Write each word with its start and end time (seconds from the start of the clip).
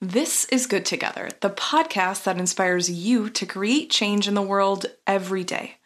This 0.00 0.44
is 0.46 0.66
Good 0.66 0.84
Together, 0.84 1.30
the 1.40 1.50
podcast 1.50 2.24
that 2.24 2.36
inspires 2.36 2.90
you 2.90 3.30
to 3.30 3.46
create 3.46 3.90
change 3.90 4.26
in 4.26 4.34
the 4.34 4.42
world 4.42 4.86
every 5.06 5.44
day. 5.44 5.76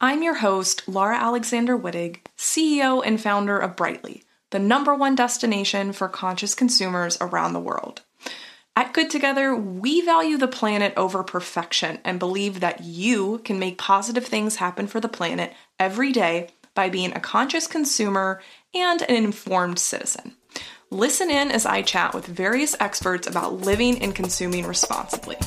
I'm 0.00 0.22
your 0.22 0.34
host, 0.34 0.88
Laura 0.88 1.16
Alexander 1.16 1.78
Wittig, 1.78 2.18
CEO 2.36 3.00
and 3.06 3.20
founder 3.20 3.56
of 3.56 3.76
Brightly, 3.76 4.24
the 4.50 4.58
number 4.58 4.94
one 4.94 5.14
destination 5.14 5.92
for 5.92 6.08
conscious 6.08 6.56
consumers 6.56 7.16
around 7.20 7.52
the 7.52 7.60
world. 7.60 8.02
At 8.74 8.92
Good 8.92 9.10
Together, 9.10 9.54
we 9.54 10.00
value 10.00 10.38
the 10.38 10.48
planet 10.48 10.92
over 10.96 11.22
perfection 11.22 12.00
and 12.04 12.18
believe 12.18 12.60
that 12.60 12.82
you 12.82 13.38
can 13.44 13.60
make 13.60 13.78
positive 13.78 14.26
things 14.26 14.56
happen 14.56 14.88
for 14.88 14.98
the 14.98 15.08
planet 15.08 15.54
every 15.78 16.10
day 16.10 16.48
by 16.74 16.88
being 16.88 17.12
a 17.12 17.20
conscious 17.20 17.68
consumer 17.68 18.42
and 18.74 19.02
an 19.02 19.14
informed 19.14 19.78
citizen. 19.78 20.34
Listen 20.92 21.30
in 21.30 21.50
as 21.50 21.64
I 21.64 21.80
chat 21.80 22.12
with 22.12 22.26
various 22.26 22.76
experts 22.78 23.26
about 23.26 23.62
living 23.62 24.02
and 24.02 24.14
consuming 24.14 24.66
responsibly. 24.66 25.38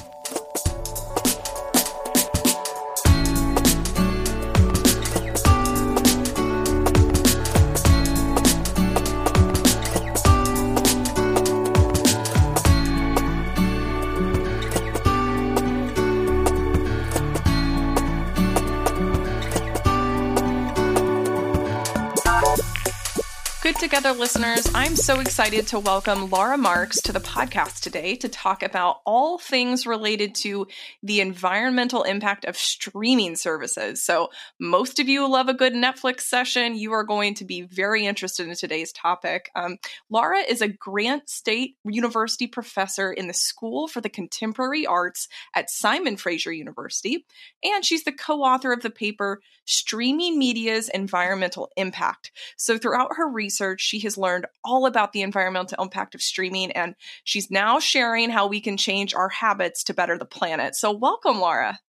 Together 23.95 24.19
listeners, 24.19 24.69
I'm 24.75 24.97
so 24.97 25.21
excited 25.21 25.67
to 25.67 25.79
welcome 25.79 26.29
Laura 26.29 26.57
Marks 26.57 27.01
to 27.03 27.13
the 27.13 27.21
podcast 27.21 27.79
today 27.79 28.17
to 28.17 28.27
talk 28.27 28.61
about 28.61 28.97
all 29.05 29.37
things 29.37 29.87
related 29.87 30.35
to 30.35 30.67
the 31.01 31.21
environmental 31.21 32.03
impact 32.03 32.43
of 32.43 32.57
streaming 32.57 33.37
services. 33.37 34.03
So, 34.03 34.31
most 34.59 34.99
of 34.99 35.07
you 35.07 35.25
love 35.29 35.47
a 35.47 35.53
good 35.53 35.71
Netflix 35.71 36.21
session. 36.23 36.75
You 36.75 36.91
are 36.91 37.05
going 37.05 37.35
to 37.35 37.45
be 37.45 37.61
very 37.61 38.05
interested 38.05 38.49
in 38.49 38.55
today's 38.55 38.91
topic. 38.91 39.49
Um, 39.55 39.77
Laura 40.09 40.39
is 40.39 40.61
a 40.61 40.67
Grant 40.67 41.29
Strate 41.29 41.77
University 41.85 42.47
professor 42.47 43.13
in 43.13 43.27
the 43.29 43.33
School 43.33 43.87
for 43.87 44.01
the 44.01 44.09
Contemporary 44.09 44.85
Arts 44.85 45.29
at 45.55 45.69
Simon 45.69 46.17
Fraser 46.17 46.51
University, 46.51 47.25
and 47.63 47.85
she's 47.85 48.03
the 48.03 48.11
co 48.11 48.41
author 48.41 48.73
of 48.73 48.81
the 48.81 48.89
paper 48.89 49.39
Streaming 49.63 50.37
Media's 50.37 50.89
Environmental 50.89 51.69
Impact. 51.77 52.33
So, 52.57 52.77
throughout 52.77 53.15
her 53.15 53.29
research, 53.29 53.84
research, 53.84 53.84
she 53.85 53.99
has 53.99 54.17
learned 54.17 54.47
all 54.63 54.85
about 54.85 55.13
the 55.13 55.21
environmental 55.21 55.81
impact 55.81 56.15
of 56.15 56.21
streaming, 56.21 56.71
and 56.71 56.95
she's 57.23 57.51
now 57.51 57.79
sharing 57.79 58.29
how 58.29 58.47
we 58.47 58.59
can 58.59 58.77
change 58.77 59.13
our 59.13 59.29
habits 59.29 59.83
to 59.85 59.93
better 59.93 60.17
the 60.17 60.25
planet. 60.25 60.75
So, 60.75 60.91
welcome, 60.91 61.39
Laura. 61.39 61.79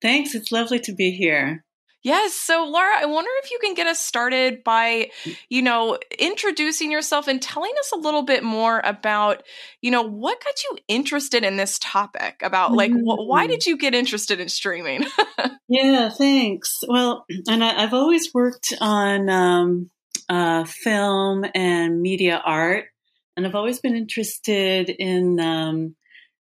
Thanks. 0.00 0.34
It's 0.34 0.52
lovely 0.52 0.78
to 0.80 0.94
be 0.94 1.10
here. 1.10 1.64
Yes. 2.06 2.34
So, 2.34 2.64
Laura, 2.64 2.96
I 2.96 3.06
wonder 3.06 3.30
if 3.42 3.50
you 3.50 3.58
can 3.60 3.74
get 3.74 3.88
us 3.88 3.98
started 3.98 4.62
by, 4.62 5.10
you 5.48 5.60
know, 5.60 5.98
introducing 6.16 6.92
yourself 6.92 7.26
and 7.26 7.42
telling 7.42 7.72
us 7.80 7.90
a 7.90 7.96
little 7.96 8.22
bit 8.22 8.44
more 8.44 8.80
about, 8.84 9.42
you 9.80 9.90
know, 9.90 10.02
what 10.02 10.38
got 10.44 10.54
you 10.62 10.78
interested 10.86 11.42
in 11.42 11.56
this 11.56 11.80
topic 11.80 12.42
about 12.44 12.72
like, 12.72 12.92
mm-hmm. 12.92 13.00
wh- 13.00 13.26
why 13.26 13.48
did 13.48 13.66
you 13.66 13.76
get 13.76 13.92
interested 13.92 14.38
in 14.38 14.48
streaming? 14.48 15.04
yeah, 15.68 16.08
thanks. 16.10 16.78
Well, 16.86 17.24
and 17.48 17.64
I, 17.64 17.80
have 17.80 17.92
always 17.94 18.32
worked 18.32 18.72
on 18.80 19.28
um, 19.28 19.90
uh, 20.28 20.64
film 20.64 21.44
and 21.54 22.00
media 22.00 22.40
art, 22.44 22.86
and 23.36 23.46
I've 23.46 23.54
always 23.54 23.80
been 23.80 23.96
interested 23.96 24.90
in 24.90 25.38
um, 25.40 25.94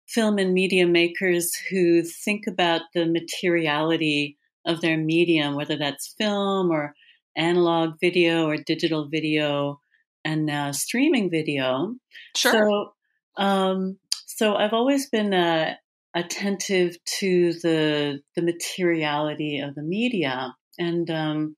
film 0.08 0.38
and 0.38 0.52
media 0.54 0.86
makers 0.86 1.52
who 1.70 2.02
think 2.02 2.46
about 2.46 2.82
the 2.94 3.06
materiality 3.06 4.38
of 4.66 4.80
their 4.80 4.96
medium, 4.96 5.54
whether 5.54 5.76
that's 5.76 6.14
film 6.18 6.70
or 6.70 6.94
analog 7.36 7.94
video 8.00 8.46
or 8.46 8.56
digital 8.56 9.08
video, 9.08 9.80
and 10.24 10.46
now 10.46 10.70
streaming 10.70 11.30
video. 11.30 11.94
Sure. 12.36 12.52
So, 12.52 13.42
um, 13.42 13.98
so 14.26 14.54
I've 14.54 14.72
always 14.72 15.10
been 15.10 15.34
uh, 15.34 15.74
attentive 16.14 16.96
to 17.18 17.52
the 17.54 18.20
the 18.36 18.42
materiality 18.42 19.60
of 19.60 19.74
the 19.74 19.82
media, 19.82 20.54
and 20.78 21.10
um, 21.10 21.56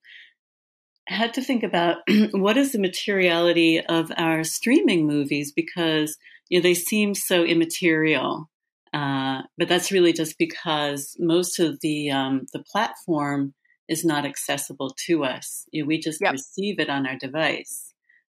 had 1.06 1.34
to 1.34 1.42
think 1.42 1.62
about 1.62 1.98
what 2.32 2.56
is 2.56 2.72
the 2.72 2.78
materiality 2.78 3.80
of 3.80 4.10
our 4.16 4.44
streaming 4.44 5.06
movies 5.06 5.52
because 5.52 6.16
you 6.48 6.58
know 6.58 6.62
they 6.62 6.74
seem 6.74 7.14
so 7.14 7.44
immaterial. 7.44 8.50
Uh, 8.92 9.42
but 9.58 9.68
that's 9.68 9.92
really 9.92 10.12
just 10.12 10.38
because 10.38 11.16
most 11.18 11.58
of 11.58 11.78
the 11.80 12.10
um, 12.10 12.46
the 12.52 12.62
platform 12.62 13.54
is 13.88 14.04
not 14.04 14.24
accessible 14.24 14.94
to 15.06 15.24
us. 15.24 15.66
You 15.70 15.82
know, 15.82 15.88
we 15.88 16.00
just 16.00 16.20
yep. 16.20 16.32
receive 16.32 16.80
it 16.80 16.88
on 16.88 17.06
our 17.06 17.16
device, 17.16 17.92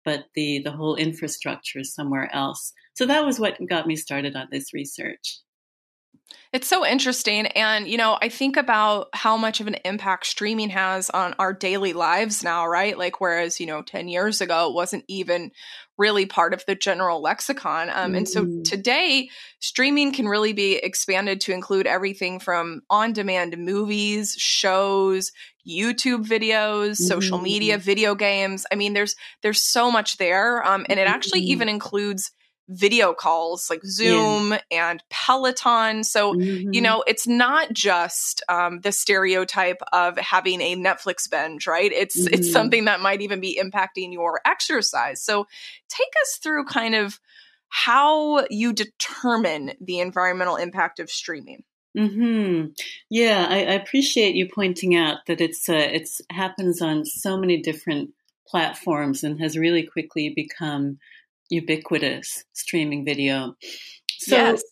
but 0.04 0.26
the 0.36 0.62
the 0.64 0.72
whole 0.72 0.96
infrastructure 0.96 1.80
is 1.80 1.94
somewhere 1.94 2.34
else. 2.34 2.74
So 2.96 3.06
that 3.06 3.26
was 3.26 3.40
what 3.40 3.58
got 3.70 3.88
me 3.88 3.96
started 3.96 4.36
on 4.36 4.48
this 4.52 4.74
research. 4.74 5.40
It's 6.54 6.68
so 6.68 6.86
interesting. 6.86 7.48
And, 7.48 7.88
you 7.88 7.98
know, 7.98 8.18
I 8.22 8.30
think 8.30 8.58
about 8.58 9.10
how 9.14 9.38
much 9.38 9.60
of 9.60 9.68
an 9.68 9.76
impact 9.86 10.26
streaming 10.26 10.70
has 10.70 11.10
on 11.10 11.36
our 11.40 11.54
daily 11.54 11.94
lives 11.94 12.44
now, 12.44 12.68
right? 12.68 12.98
Like, 12.98 13.20
whereas, 13.20 13.60
you 13.60 13.66
know, 13.66 13.82
10 13.82 14.08
years 14.08 14.40
ago, 14.40 14.70
it 14.70 14.74
wasn't 14.74 15.04
even 15.08 15.52
really 15.98 16.26
part 16.26 16.54
of 16.54 16.64
the 16.66 16.76
general 16.76 17.22
lexicon. 17.22 17.90
Um, 17.90 18.16
And 18.16 18.30
so 18.30 18.46
mm. 18.46 18.64
today, 18.64 19.30
streaming 19.60 20.14
can 20.14 20.28
really 20.28 20.54
be 20.54 20.76
expanded 20.76 21.42
to 21.42 21.54
include 21.54 21.88
everything 21.88 22.40
from 22.40 22.82
on 22.90 23.14
demand 23.14 23.58
movies, 23.58 24.36
shows, 24.38 25.32
YouTube 25.68 26.26
videos, 26.26 26.92
mm-hmm. 26.92 27.04
social 27.04 27.40
media, 27.40 27.78
video 27.78 28.16
games. 28.16 28.66
I 28.72 28.76
mean, 28.76 28.94
there's 28.94 29.16
there's 29.42 29.62
so 29.62 29.92
much 29.92 30.18
there. 30.18 30.66
Um, 30.66 30.86
and 30.88 31.00
it 31.00 31.08
actually 31.08 31.42
mm-hmm. 31.42 31.52
even 31.52 31.70
includes 31.70 32.32
video 32.70 33.14
calls 33.14 33.70
like 33.70 33.84
Zoom 33.86 34.52
yeah. 34.52 34.60
and 34.72 35.04
Peloton. 35.10 36.04
So, 36.04 36.34
mm-hmm. 36.34 36.74
you 36.74 36.82
know, 36.82 37.04
it's 37.08 37.28
not 37.28 37.72
just 37.74 38.44
um, 38.50 38.82
the 38.82 38.92
stereotype 38.92 39.82
of 39.94 40.18
having 40.18 40.62
a 40.62 40.76
Netflix 40.76 41.30
binge, 41.30 41.68
right? 41.68 41.92
It's 41.92 42.20
mm-hmm. 42.20 42.34
it's 42.34 42.52
something 42.52 42.86
that 42.86 43.02
might 43.02 43.22
even 43.22 43.40
be 43.40 43.60
impacting 43.62 44.12
your 44.14 44.42
exercise. 44.46 45.24
So, 45.24 45.48
take 45.90 46.12
us 46.24 46.40
through 46.42 46.66
kind 46.66 46.96
of 46.96 47.20
how 47.70 48.46
you 48.50 48.74
determine 48.74 49.74
the 49.82 50.00
environmental 50.00 50.56
impact 50.56 51.00
of 51.00 51.10
streaming. 51.10 51.64
Hmm. 51.98 52.66
Yeah, 53.10 53.48
I, 53.50 53.56
I, 53.56 53.74
appreciate 53.74 54.36
you 54.36 54.48
pointing 54.54 54.96
out 54.96 55.18
that 55.26 55.42
it's 55.42 55.68
uh, 55.68 55.74
it's 55.74 56.22
happens 56.30 56.80
on 56.80 57.06
so 57.06 57.38
many 57.38 57.60
different 57.60 58.12
platforms 58.48 59.24
and 59.24 59.42
has 59.42 59.58
really 59.58 59.84
quickly 59.84 60.32
become 60.36 61.00
ubiquitous 61.50 62.44
streaming 62.54 63.06
video. 63.06 63.56
So, 64.20 64.36
yes. 64.36 64.64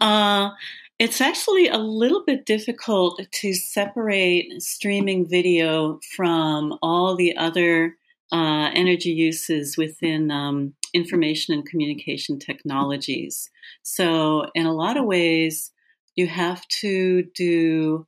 uh, 0.00 0.50
it's 0.98 1.20
actually 1.20 1.68
a 1.68 1.78
little 1.78 2.24
bit 2.24 2.46
difficult 2.46 3.20
to 3.30 3.54
separate 3.54 4.62
streaming 4.62 5.28
video 5.28 5.98
from 6.16 6.78
all 6.82 7.16
the 7.16 7.36
other 7.36 7.96
uh, 8.30 8.70
energy 8.72 9.10
uses 9.10 9.76
within 9.76 10.30
um, 10.30 10.74
information 10.94 11.54
and 11.54 11.66
communication 11.66 12.38
technologies. 12.38 13.50
So, 13.82 14.46
in 14.54 14.66
a 14.66 14.72
lot 14.72 14.96
of 14.96 15.04
ways, 15.04 15.72
you 16.14 16.26
have 16.26 16.66
to 16.80 17.24
do 17.34 18.06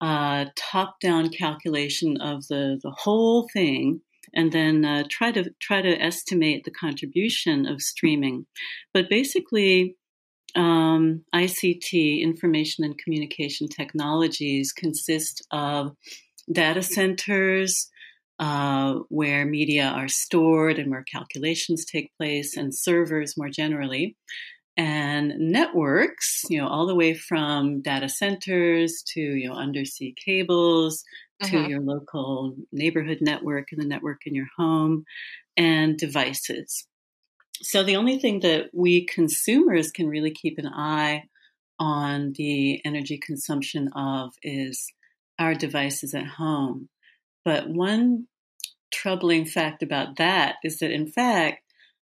a 0.00 0.46
top 0.56 1.00
down 1.00 1.30
calculation 1.30 2.20
of 2.20 2.46
the, 2.48 2.78
the 2.82 2.90
whole 2.90 3.48
thing 3.52 4.00
and 4.36 4.52
then 4.52 4.84
uh, 4.84 5.04
try 5.10 5.32
to 5.32 5.50
try 5.60 5.80
to 5.82 6.00
estimate 6.00 6.64
the 6.64 6.70
contribution 6.70 7.66
of 7.66 7.80
streaming. 7.80 8.46
But 8.92 9.08
basically, 9.08 9.96
um, 10.54 11.24
ICT, 11.34 12.20
information 12.20 12.84
and 12.84 12.98
communication 12.98 13.66
technologies, 13.66 14.72
consist 14.72 15.44
of 15.50 15.92
data 16.52 16.82
centers 16.82 17.90
uh, 18.38 18.96
where 19.08 19.46
media 19.46 19.86
are 19.86 20.08
stored 20.08 20.78
and 20.78 20.90
where 20.90 21.02
calculations 21.02 21.86
take 21.86 22.10
place, 22.18 22.56
and 22.56 22.74
servers 22.74 23.36
more 23.36 23.48
generally. 23.48 24.16
And 24.76 25.32
networks, 25.38 26.42
you 26.50 26.60
know, 26.60 26.68
all 26.68 26.86
the 26.86 26.94
way 26.94 27.14
from 27.14 27.80
data 27.80 28.10
centers 28.10 29.02
to 29.14 29.20
you 29.20 29.48
know 29.48 29.54
undersea 29.54 30.14
cables 30.22 31.02
to 31.42 31.50
mm-hmm. 31.50 31.70
your 31.70 31.80
local 31.80 32.56
neighborhood 32.72 33.18
network 33.20 33.68
and 33.72 33.80
the 33.80 33.86
network 33.86 34.26
in 34.26 34.34
your 34.34 34.48
home 34.56 35.04
and 35.56 35.96
devices. 35.96 36.86
So 37.62 37.82
the 37.82 37.96
only 37.96 38.18
thing 38.18 38.40
that 38.40 38.70
we 38.72 39.06
consumers 39.06 39.90
can 39.90 40.08
really 40.08 40.30
keep 40.30 40.58
an 40.58 40.68
eye 40.68 41.24
on 41.78 42.32
the 42.36 42.80
energy 42.84 43.18
consumption 43.18 43.88
of 43.94 44.32
is 44.42 44.92
our 45.38 45.54
devices 45.54 46.14
at 46.14 46.26
home. 46.26 46.88
But 47.44 47.68
one 47.68 48.26
troubling 48.92 49.44
fact 49.44 49.82
about 49.82 50.16
that 50.16 50.56
is 50.64 50.78
that, 50.78 50.90
in 50.90 51.06
fact, 51.06 51.62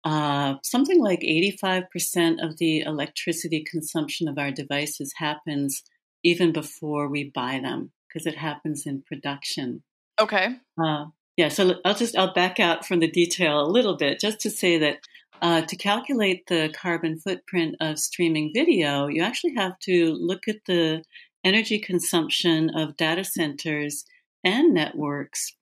uh, 0.03 0.55
something 0.63 1.01
like 1.01 1.21
85% 1.21 2.43
of 2.43 2.57
the 2.57 2.81
electricity 2.81 3.65
consumption 3.69 4.27
of 4.27 4.37
our 4.37 4.51
devices 4.51 5.13
happens 5.17 5.83
even 6.23 6.51
before 6.53 7.09
we 7.09 7.31
buy 7.33 7.59
them 7.61 7.91
because 8.17 8.33
it 8.33 8.37
happens 8.37 8.85
in 8.85 9.03
production. 9.03 9.83
Okay. 10.19 10.55
Uh, 10.83 11.05
yeah, 11.35 11.49
so 11.49 11.75
I'll 11.85 11.93
just 11.93 12.17
I'll 12.17 12.33
back 12.33 12.59
out 12.59 12.85
from 12.85 12.99
the 12.99 13.09
detail 13.09 13.61
a 13.61 13.69
little 13.69 13.95
bit 13.95 14.19
just 14.19 14.39
to 14.41 14.49
say 14.49 14.79
that 14.79 14.97
uh, 15.41 15.61
to 15.61 15.75
calculate 15.75 16.47
the 16.47 16.73
carbon 16.75 17.19
footprint 17.19 17.75
of 17.79 17.99
streaming 17.99 18.51
video, 18.55 19.05
you 19.05 19.21
actually 19.21 19.53
have 19.55 19.77
to 19.81 20.13
look 20.13 20.47
at 20.47 20.65
the 20.65 21.03
energy 21.43 21.77
consumption 21.77 22.71
of 22.75 22.97
data 22.97 23.23
centers 23.23 24.03
and 24.43 24.73
networks 24.73 25.53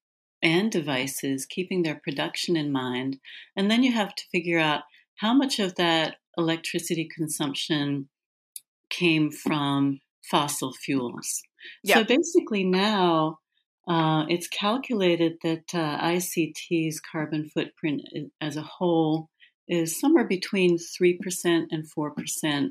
and 0.41 0.71
devices, 0.71 1.45
keeping 1.45 1.83
their 1.83 1.99
production 2.01 2.55
in 2.55 2.71
mind. 2.71 3.17
And 3.57 3.69
then 3.69 3.83
you 3.83 3.91
have 3.91 4.15
to 4.15 4.23
figure 4.31 4.59
out 4.59 4.83
how 5.15 5.33
much 5.33 5.59
of 5.59 5.75
that 5.75 6.15
electricity 6.37 7.09
consumption 7.13 8.07
came 8.89 9.29
from 9.29 9.99
fossil 10.29 10.71
fuels. 10.71 11.41
So 11.85 12.03
basically, 12.03 12.63
now 12.63 13.39
uh, 13.87 14.25
it's 14.29 14.47
calculated 14.47 15.33
that 15.43 15.73
uh, 15.73 15.99
ICT's 16.01 16.99
carbon 16.99 17.49
footprint 17.53 18.01
as 18.41 18.57
a 18.57 18.61
whole 18.61 19.29
is 19.67 19.99
somewhere 19.99 20.27
between 20.27 20.77
3% 20.77 21.17
and 21.71 21.85
4% 21.97 22.69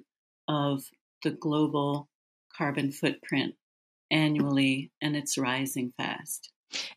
of 0.49 0.82
the 1.23 1.31
global 1.31 2.08
carbon 2.56 2.93
footprint 2.93 3.55
annually, 4.11 4.93
and 5.00 5.17
it's 5.17 5.38
rising 5.38 5.93
fast. 5.96 6.50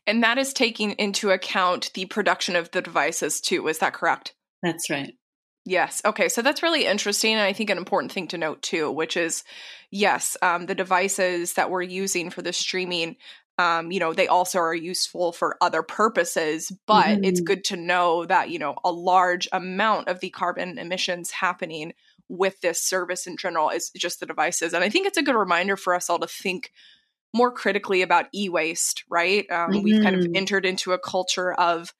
And 0.06 0.22
that 0.22 0.38
is 0.38 0.52
taking 0.52 0.92
into 0.92 1.30
account 1.30 1.90
the 1.94 2.06
production 2.06 2.56
of 2.56 2.70
the 2.70 2.82
devices 2.82 3.40
too. 3.40 3.66
Is 3.68 3.78
that 3.78 3.94
correct? 3.94 4.34
That's 4.62 4.90
right. 4.90 5.14
Yes. 5.68 6.00
Okay. 6.02 6.30
So 6.30 6.40
that's 6.40 6.62
really 6.62 6.86
interesting. 6.86 7.34
And 7.34 7.42
I 7.42 7.52
think 7.52 7.68
an 7.68 7.76
important 7.76 8.10
thing 8.10 8.28
to 8.28 8.38
note 8.38 8.62
too, 8.62 8.90
which 8.90 9.18
is 9.18 9.44
yes, 9.90 10.34
um, 10.40 10.64
the 10.64 10.74
devices 10.74 11.54
that 11.54 11.70
we're 11.70 11.82
using 11.82 12.30
for 12.30 12.40
the 12.40 12.54
streaming, 12.54 13.16
um, 13.58 13.92
you 13.92 14.00
know, 14.00 14.14
they 14.14 14.28
also 14.28 14.60
are 14.60 14.74
useful 14.74 15.30
for 15.30 15.58
other 15.60 15.82
purposes, 15.82 16.72
but 16.86 17.06
mm-hmm. 17.06 17.24
it's 17.24 17.42
good 17.42 17.64
to 17.64 17.76
know 17.76 18.24
that, 18.24 18.48
you 18.48 18.58
know, 18.58 18.76
a 18.82 18.90
large 18.90 19.46
amount 19.52 20.08
of 20.08 20.20
the 20.20 20.30
carbon 20.30 20.78
emissions 20.78 21.30
happening 21.32 21.92
with 22.30 22.58
this 22.62 22.82
service 22.82 23.26
in 23.26 23.36
general 23.36 23.68
is 23.68 23.90
just 23.90 24.20
the 24.20 24.26
devices. 24.26 24.72
And 24.72 24.82
I 24.82 24.88
think 24.88 25.06
it's 25.06 25.18
a 25.18 25.22
good 25.22 25.36
reminder 25.36 25.76
for 25.76 25.94
us 25.94 26.08
all 26.08 26.18
to 26.20 26.26
think 26.26 26.72
more 27.34 27.52
critically 27.52 28.00
about 28.00 28.26
e 28.34 28.48
waste, 28.48 29.04
right? 29.10 29.44
Um, 29.50 29.70
mm-hmm. 29.70 29.82
We've 29.82 30.02
kind 30.02 30.16
of 30.16 30.22
mm-hmm. 30.22 30.36
entered 30.36 30.64
into 30.64 30.92
a 30.92 30.98
culture 30.98 31.52
of 31.52 31.92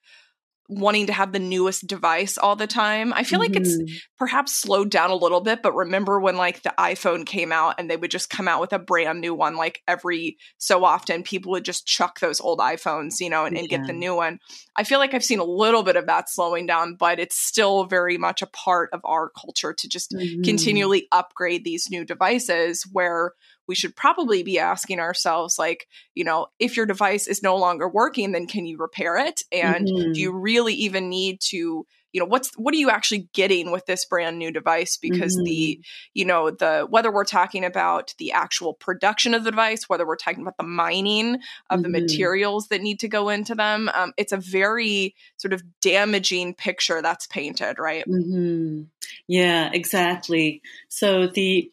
wanting 0.68 1.06
to 1.06 1.12
have 1.14 1.32
the 1.32 1.38
newest 1.38 1.86
device 1.86 2.36
all 2.36 2.54
the 2.54 2.66
time. 2.66 3.12
I 3.14 3.22
feel 3.22 3.40
mm-hmm. 3.40 3.52
like 3.54 3.60
it's 3.62 3.76
mm-hmm. 3.76 3.96
perhaps 4.18 4.54
slowed 4.54 4.90
down 4.90 5.10
a 5.10 5.14
little 5.16 5.40
bit, 5.40 5.62
but 5.62 5.74
remember 5.74 6.20
when 6.20 6.36
like 6.36 6.62
the 6.62 6.74
iPhone 6.78 7.24
came 7.24 7.52
out 7.52 7.76
and 7.78 7.90
they 7.90 7.96
would 7.96 8.10
just 8.10 8.28
come 8.28 8.46
out 8.46 8.60
with 8.60 8.74
a 8.74 8.78
brand 8.78 9.20
new 9.20 9.34
one 9.34 9.56
like 9.56 9.82
every 9.88 10.36
so 10.58 10.84
often 10.84 11.22
people 11.22 11.52
would 11.52 11.64
just 11.64 11.86
chuck 11.86 12.20
those 12.20 12.40
old 12.40 12.58
iPhones, 12.58 13.18
you 13.18 13.30
know, 13.30 13.46
and, 13.46 13.56
and 13.56 13.70
yeah. 13.70 13.78
get 13.78 13.86
the 13.86 13.94
new 13.94 14.14
one. 14.14 14.40
I 14.76 14.84
feel 14.84 14.98
like 14.98 15.14
I've 15.14 15.24
seen 15.24 15.38
a 15.38 15.44
little 15.44 15.82
bit 15.82 15.96
of 15.96 16.06
that 16.06 16.28
slowing 16.28 16.66
down, 16.66 16.94
but 16.94 17.18
it's 17.18 17.38
still 17.38 17.84
very 17.84 18.18
much 18.18 18.42
a 18.42 18.46
part 18.46 18.90
of 18.92 19.00
our 19.04 19.30
culture 19.30 19.72
to 19.72 19.88
just 19.88 20.12
mm-hmm. 20.12 20.42
continually 20.42 21.08
upgrade 21.12 21.64
these 21.64 21.88
new 21.90 22.04
devices 22.04 22.86
where 22.92 23.32
we 23.68 23.74
should 23.74 23.94
probably 23.94 24.42
be 24.42 24.58
asking 24.58 24.98
ourselves 24.98 25.58
like 25.58 25.86
you 26.14 26.24
know 26.24 26.46
if 26.58 26.76
your 26.76 26.86
device 26.86 27.28
is 27.28 27.42
no 27.42 27.56
longer 27.56 27.88
working 27.88 28.32
then 28.32 28.46
can 28.46 28.66
you 28.66 28.78
repair 28.78 29.16
it 29.16 29.42
and 29.52 29.86
mm-hmm. 29.86 30.12
do 30.12 30.20
you 30.20 30.32
really 30.32 30.74
even 30.74 31.08
need 31.08 31.40
to 31.40 31.86
you 32.12 32.20
know 32.20 32.26
what's 32.26 32.54
what 32.56 32.72
are 32.74 32.78
you 32.78 32.90
actually 32.90 33.28
getting 33.32 33.70
with 33.70 33.84
this 33.86 34.04
brand 34.06 34.38
new 34.38 34.50
device 34.50 34.96
because 34.96 35.36
mm-hmm. 35.36 35.44
the 35.44 35.80
you 36.14 36.24
know 36.24 36.50
the 36.50 36.86
whether 36.88 37.12
we're 37.12 37.24
talking 37.24 37.64
about 37.64 38.14
the 38.18 38.32
actual 38.32 38.72
production 38.74 39.34
of 39.34 39.44
the 39.44 39.50
device 39.50 39.88
whether 39.88 40.06
we're 40.06 40.16
talking 40.16 40.42
about 40.42 40.56
the 40.56 40.62
mining 40.62 41.34
of 41.70 41.80
mm-hmm. 41.80 41.82
the 41.82 41.88
materials 41.88 42.68
that 42.68 42.80
need 42.80 43.00
to 43.00 43.08
go 43.08 43.28
into 43.28 43.54
them 43.54 43.90
um, 43.94 44.12
it's 44.16 44.32
a 44.32 44.38
very 44.38 45.14
sort 45.36 45.52
of 45.52 45.62
damaging 45.80 46.54
picture 46.54 47.02
that's 47.02 47.26
painted 47.26 47.78
right 47.78 48.04
mm-hmm. 48.08 48.82
yeah 49.26 49.70
exactly 49.72 50.62
so 50.88 51.26
the 51.26 51.70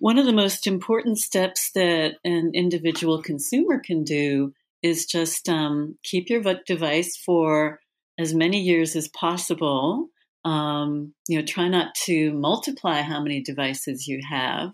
one 0.00 0.18
of 0.18 0.26
the 0.26 0.32
most 0.32 0.66
important 0.66 1.18
steps 1.18 1.70
that 1.74 2.14
an 2.24 2.52
individual 2.54 3.22
consumer 3.22 3.80
can 3.84 4.04
do 4.04 4.52
is 4.82 5.06
just 5.06 5.48
um, 5.48 5.98
keep 6.02 6.28
your 6.30 6.42
device 6.66 7.16
for 7.16 7.80
as 8.18 8.34
many 8.34 8.60
years 8.60 8.96
as 8.96 9.08
possible. 9.08 10.08
Um, 10.44 11.14
you 11.28 11.38
know, 11.38 11.44
try 11.44 11.68
not 11.68 11.94
to 12.04 12.32
multiply 12.32 13.02
how 13.02 13.20
many 13.22 13.42
devices 13.42 14.06
you 14.06 14.20
have. 14.28 14.72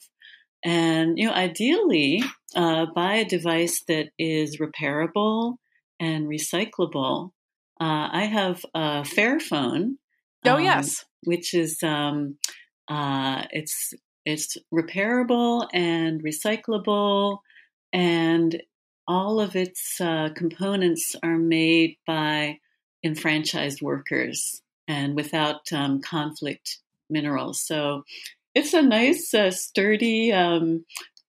And, 0.64 1.18
you 1.18 1.26
know, 1.26 1.34
ideally, 1.34 2.22
uh, 2.54 2.86
buy 2.94 3.14
a 3.14 3.24
device 3.24 3.82
that 3.88 4.10
is 4.18 4.58
repairable 4.58 5.56
and 5.98 6.28
recyclable. 6.28 7.30
Uh, 7.80 8.08
I 8.12 8.24
have 8.26 8.64
a 8.74 9.02
Fairphone. 9.02 9.96
Oh, 10.44 10.56
um, 10.56 10.62
yes. 10.62 11.04
Which 11.24 11.54
is, 11.54 11.82
um, 11.82 12.36
uh, 12.88 13.44
it's 13.50 13.94
it's 14.24 14.56
repairable 14.72 15.68
and 15.72 16.22
recyclable, 16.22 17.38
and 17.92 18.62
all 19.06 19.40
of 19.40 19.56
its 19.56 20.00
uh, 20.00 20.30
components 20.34 21.16
are 21.22 21.38
made 21.38 21.96
by 22.06 22.58
enfranchised 23.04 23.82
workers 23.82 24.62
and 24.86 25.16
without 25.16 25.72
um, 25.72 26.00
conflict 26.00 26.78
minerals. 27.10 27.60
So 27.60 28.04
it's 28.54 28.74
a 28.74 28.82
nice, 28.82 29.34
uh, 29.34 29.50
sturdy 29.50 30.32
um, 30.32 30.84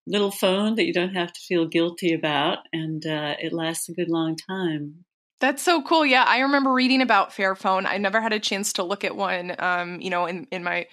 little 0.05 0.31
phone 0.31 0.75
that 0.75 0.85
you 0.85 0.93
don't 0.93 1.15
have 1.15 1.31
to 1.31 1.39
feel 1.39 1.65
guilty 1.65 2.13
about, 2.13 2.59
and 2.71 3.05
uh, 3.05 3.35
it 3.41 3.53
lasts 3.53 3.89
a 3.89 3.93
good 3.93 4.09
long 4.09 4.35
time. 4.35 5.05
That's 5.39 5.63
so 5.63 5.81
cool. 5.81 6.05
Yeah, 6.05 6.23
I 6.23 6.39
remember 6.39 6.71
reading 6.71 7.01
about 7.01 7.31
Fairphone. 7.31 7.85
I 7.85 7.97
never 7.97 8.21
had 8.21 8.31
a 8.31 8.39
chance 8.39 8.73
to 8.73 8.83
look 8.83 9.03
at 9.03 9.15
one, 9.15 9.55
um, 9.59 9.99
you 9.99 10.09
know, 10.09 10.25
in, 10.25 10.47
in 10.51 10.63
my 10.63 10.87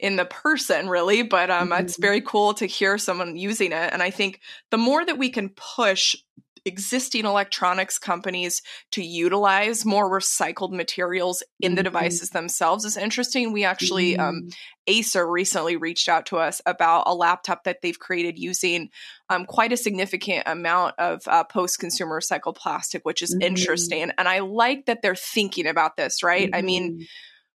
in 0.00 0.16
the 0.16 0.24
person 0.24 0.88
really, 0.88 1.22
but 1.22 1.50
um, 1.50 1.70
mm-hmm. 1.70 1.84
it's 1.84 1.98
very 1.98 2.20
cool 2.20 2.54
to 2.54 2.66
hear 2.66 2.98
someone 2.98 3.36
using 3.36 3.72
it. 3.72 3.92
And 3.92 4.02
I 4.02 4.10
think 4.10 4.40
the 4.70 4.78
more 4.78 5.04
that 5.04 5.18
we 5.18 5.30
can 5.30 5.50
push 5.50 6.16
existing 6.64 7.24
electronics 7.24 7.98
companies 7.98 8.62
to 8.92 9.02
utilize 9.02 9.86
more 9.86 10.10
recycled 10.10 10.72
materials 10.72 11.42
in 11.60 11.74
the 11.74 11.80
mm-hmm. 11.80 11.84
devices 11.84 12.30
themselves 12.30 12.84
is 12.84 12.96
interesting. 12.96 13.52
We 13.52 13.64
actually, 13.64 14.16
um, 14.18 14.42
mm-hmm. 14.42 14.48
Acer 14.86 15.26
recently 15.26 15.76
reached 15.76 16.08
out 16.08 16.26
to 16.26 16.38
us 16.38 16.60
about 16.66 17.04
a 17.06 17.14
laptop 17.14 17.64
that 17.64 17.80
they've 17.82 17.98
created 17.98 18.38
using 18.38 18.90
um, 19.28 19.46
quite 19.46 19.72
a 19.72 19.76
significant 19.76 20.44
amount 20.46 20.96
of 20.98 21.22
uh, 21.28 21.44
post 21.44 21.78
consumer 21.78 22.20
recycled 22.20 22.56
plastic, 22.56 23.04
which 23.04 23.22
is 23.22 23.34
mm-hmm. 23.34 23.42
interesting. 23.42 24.10
And 24.18 24.28
I 24.28 24.40
like 24.40 24.86
that 24.86 25.00
they're 25.02 25.14
thinking 25.14 25.66
about 25.66 25.96
this, 25.96 26.22
right? 26.22 26.46
Mm-hmm. 26.46 26.58
I 26.58 26.62
mean, 26.62 26.92
mm-hmm 26.92 27.02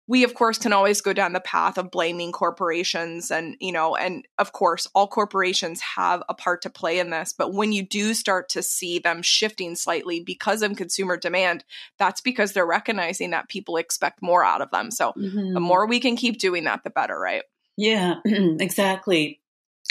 we 0.08 0.24
of 0.24 0.34
course 0.34 0.58
can 0.58 0.72
always 0.72 1.00
go 1.00 1.12
down 1.12 1.32
the 1.32 1.40
path 1.40 1.78
of 1.78 1.90
blaming 1.90 2.32
corporations 2.32 3.30
and 3.30 3.56
you 3.60 3.72
know 3.72 3.94
and 3.94 4.26
of 4.38 4.52
course 4.52 4.86
all 4.94 5.06
corporations 5.06 5.80
have 5.80 6.22
a 6.28 6.34
part 6.34 6.62
to 6.62 6.70
play 6.70 6.98
in 6.98 7.10
this. 7.10 7.32
But 7.32 7.52
when 7.54 7.72
you 7.72 7.86
do 7.86 8.14
start 8.14 8.48
to 8.50 8.62
see 8.62 8.98
them 8.98 9.22
shifting 9.22 9.74
slightly 9.74 10.20
because 10.20 10.62
of 10.62 10.76
consumer 10.76 11.16
demand 11.16 11.64
that's 11.98 12.20
because 12.20 12.52
they're 12.52 12.66
recognizing 12.66 13.30
that 13.30 13.48
people 13.48 13.76
expect 13.76 14.22
more 14.22 14.44
out 14.44 14.60
of 14.60 14.70
them. 14.70 14.90
So 14.90 15.12
mm-hmm. 15.12 15.54
the 15.54 15.60
more 15.60 15.86
we 15.86 16.00
can 16.00 16.16
keep 16.16 16.38
doing 16.38 16.64
that 16.64 16.84
the 16.84 16.90
better 16.90 17.18
right? 17.18 17.42
Yeah 17.76 18.16
exactly. 18.24 19.40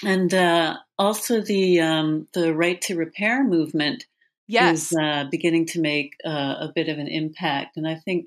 And 0.04 0.34
uh, 0.34 0.78
also 0.98 1.42
the 1.42 1.80
um, 1.80 2.28
the 2.34 2.54
right 2.54 2.82
to 2.82 2.96
repair 2.96 3.44
movement 3.44 4.08
yes. 4.48 4.92
is 4.92 4.98
uh, 5.00 5.26
beginning 5.30 5.68
to 5.68 5.80
make 5.80 6.16
uh, 6.26 6.56
a 6.60 6.72
bit 6.74 6.90
of 6.90 6.98
an 6.98 7.08
impact. 7.08 7.78
And 7.78 7.88
i 7.88 7.96
think 7.96 8.26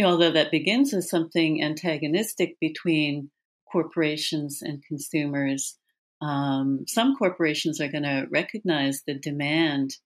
you 0.00 0.06
know, 0.06 0.12
although 0.12 0.30
that 0.30 0.50
begins 0.50 0.94
as 0.94 1.10
something 1.10 1.62
antagonistic 1.62 2.58
between 2.58 3.30
corporations 3.70 4.62
and 4.62 4.82
consumers, 4.82 5.76
um, 6.22 6.86
some 6.88 7.14
corporations 7.16 7.82
are 7.82 7.88
going 7.88 8.04
to 8.04 8.26
recognize 8.30 9.02
the 9.06 9.12
demand 9.12 9.98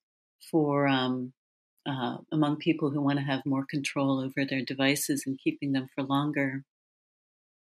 for 0.50 0.88
um, 0.88 1.32
uh, 1.86 2.16
among 2.32 2.56
people 2.56 2.90
who 2.90 3.00
want 3.00 3.20
to 3.20 3.24
have 3.24 3.46
more 3.46 3.64
control 3.70 4.18
over 4.18 4.44
their 4.44 4.64
devices 4.64 5.22
and 5.28 5.38
keeping 5.38 5.70
them 5.70 5.86
for 5.94 6.02
longer. 6.02 6.64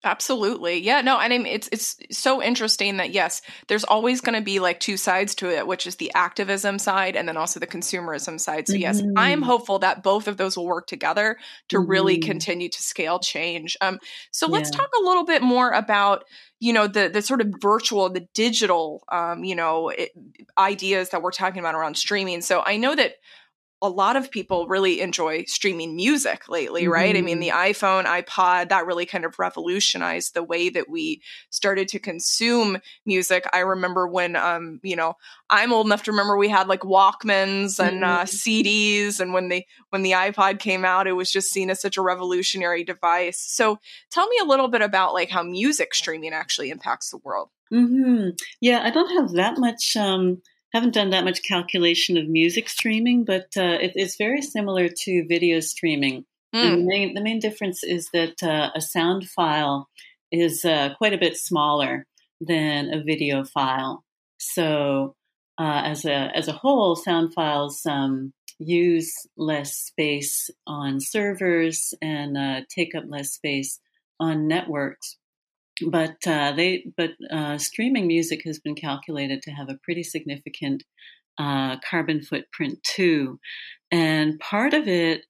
Absolutely. 0.04 0.80
Yeah, 0.80 1.00
no, 1.00 1.18
and 1.18 1.32
I 1.32 1.38
mean 1.38 1.48
it's 1.48 1.68
it's 1.72 1.96
so 2.12 2.40
interesting 2.40 2.98
that 2.98 3.10
yes, 3.10 3.42
there's 3.66 3.82
always 3.82 4.20
going 4.20 4.36
to 4.36 4.44
be 4.44 4.60
like 4.60 4.78
two 4.78 4.96
sides 4.96 5.34
to 5.36 5.50
it, 5.50 5.66
which 5.66 5.88
is 5.88 5.96
the 5.96 6.12
activism 6.14 6.78
side 6.78 7.16
and 7.16 7.28
then 7.28 7.36
also 7.36 7.58
the 7.58 7.66
consumerism 7.66 8.38
side. 8.38 8.68
So 8.68 8.74
mm-hmm. 8.74 8.82
yes, 8.82 9.02
I 9.16 9.30
am 9.30 9.42
hopeful 9.42 9.80
that 9.80 10.04
both 10.04 10.28
of 10.28 10.36
those 10.36 10.56
will 10.56 10.66
work 10.66 10.86
together 10.86 11.36
to 11.70 11.78
mm-hmm. 11.78 11.90
really 11.90 12.18
continue 12.18 12.68
to 12.68 12.80
scale 12.80 13.18
change. 13.18 13.76
Um 13.80 13.98
so 14.30 14.46
let's 14.46 14.70
yeah. 14.70 14.78
talk 14.78 14.90
a 15.00 15.04
little 15.04 15.24
bit 15.24 15.42
more 15.42 15.72
about 15.72 16.24
you 16.60 16.72
know 16.72 16.86
the 16.86 17.08
the 17.08 17.20
sort 17.20 17.40
of 17.40 17.52
virtual 17.60 18.08
the 18.08 18.28
digital 18.34 19.02
um 19.10 19.42
you 19.42 19.56
know 19.56 19.88
it, 19.88 20.10
ideas 20.56 21.08
that 21.10 21.22
we're 21.22 21.32
talking 21.32 21.58
about 21.58 21.74
around 21.74 21.96
streaming. 21.96 22.40
So 22.40 22.62
I 22.64 22.76
know 22.76 22.94
that 22.94 23.14
a 23.80 23.88
lot 23.88 24.16
of 24.16 24.30
people 24.30 24.66
really 24.66 25.00
enjoy 25.00 25.44
streaming 25.44 25.94
music 25.94 26.48
lately, 26.48 26.82
mm-hmm. 26.82 26.92
right? 26.92 27.16
I 27.16 27.20
mean, 27.20 27.38
the 27.38 27.48
Mm-hmm. 27.48 27.70
iPhone, 27.70 28.04
iPod, 28.04 28.70
that 28.70 28.86
really 28.86 29.06
kind 29.06 29.24
of 29.24 29.38
revolutionized 29.38 30.34
the 30.34 30.42
way 30.42 30.68
that 30.70 30.88
we 30.88 31.22
started 31.50 31.86
to 31.88 31.98
consume 31.98 32.78
music. 33.06 33.48
I 33.52 33.60
remember 33.60 34.08
when, 34.08 34.34
um, 34.36 34.80
you 34.82 34.96
know, 34.96 35.14
I'm 35.48 35.72
old 35.72 35.86
enough 35.86 36.02
to 36.04 36.10
remember 36.10 36.36
we 36.36 36.48
had 36.48 36.66
like 36.68 36.80
Walkmans 36.80 37.78
and 37.78 38.04
uh, 38.04 38.24
Mhm. 38.24 38.28
CDs, 38.28 39.20
and 39.20 39.32
when 39.32 39.48
the 39.48 39.64
when 39.90 40.02
the 40.02 40.12
iPod 40.12 40.58
came 40.58 40.84
out, 40.84 41.06
it 41.06 41.12
was 41.12 41.30
just 41.30 41.48
seen 41.50 41.70
as 41.70 41.80
such 41.80 41.96
a 41.96 42.02
revolutionary 42.02 42.84
device. 42.84 43.40
So, 43.40 43.78
tell 44.10 44.26
me 44.28 44.38
a 44.42 44.44
little 44.44 44.68
bit 44.68 44.82
about 44.82 45.14
like 45.14 45.30
how 45.30 45.42
music 45.42 45.94
streaming 45.94 46.32
actually 46.32 46.70
impacts 46.70 47.10
the 47.10 47.18
world. 47.18 47.48
Mm-hmm. 47.72 48.30
Yeah, 48.60 48.80
I 48.82 48.90
don't 48.90 49.14
have 49.16 49.32
that 49.32 49.58
much. 49.58 49.96
Um, 49.96 50.42
haven't 50.72 50.94
done 50.94 51.10
that 51.10 51.24
much 51.24 51.42
calculation 51.42 52.16
of 52.16 52.28
music 52.28 52.68
streaming, 52.68 53.24
but 53.24 53.48
uh, 53.56 53.78
it, 53.80 53.92
it's 53.94 54.16
very 54.16 54.42
similar 54.42 54.88
to 54.88 55.26
video 55.26 55.60
streaming. 55.60 56.24
Mm. 56.54 56.70
The 56.70 56.76
main, 56.84 57.14
the 57.14 57.22
main 57.22 57.38
difference 57.40 57.82
is 57.82 58.08
that 58.12 58.42
uh, 58.42 58.70
a 58.74 58.80
sound 58.80 59.28
file 59.28 59.88
is 60.30 60.64
uh, 60.64 60.94
quite 60.96 61.14
a 61.14 61.18
bit 61.18 61.36
smaller 61.36 62.06
than 62.40 62.92
a 62.92 63.02
video 63.02 63.44
file. 63.44 64.04
So, 64.38 65.14
uh, 65.58 65.82
as 65.84 66.04
a 66.04 66.30
as 66.36 66.48
a 66.48 66.52
whole, 66.52 66.94
sound 66.94 67.34
files 67.34 67.84
um, 67.84 68.32
use 68.58 69.12
less 69.36 69.74
space 69.74 70.50
on 70.66 71.00
servers 71.00 71.94
and 72.00 72.36
uh, 72.36 72.60
take 72.68 72.94
up 72.94 73.04
less 73.08 73.32
space 73.32 73.80
on 74.20 74.46
networks. 74.46 75.16
But 75.86 76.16
uh, 76.26 76.52
they 76.52 76.84
but 76.96 77.10
uh, 77.30 77.58
streaming 77.58 78.06
music 78.06 78.42
has 78.44 78.58
been 78.58 78.74
calculated 78.74 79.42
to 79.42 79.50
have 79.52 79.68
a 79.68 79.78
pretty 79.82 80.02
significant 80.02 80.82
uh, 81.38 81.76
carbon 81.88 82.20
footprint 82.22 82.82
too, 82.82 83.38
and 83.92 84.38
part 84.40 84.74
of 84.74 84.88
it 84.88 85.24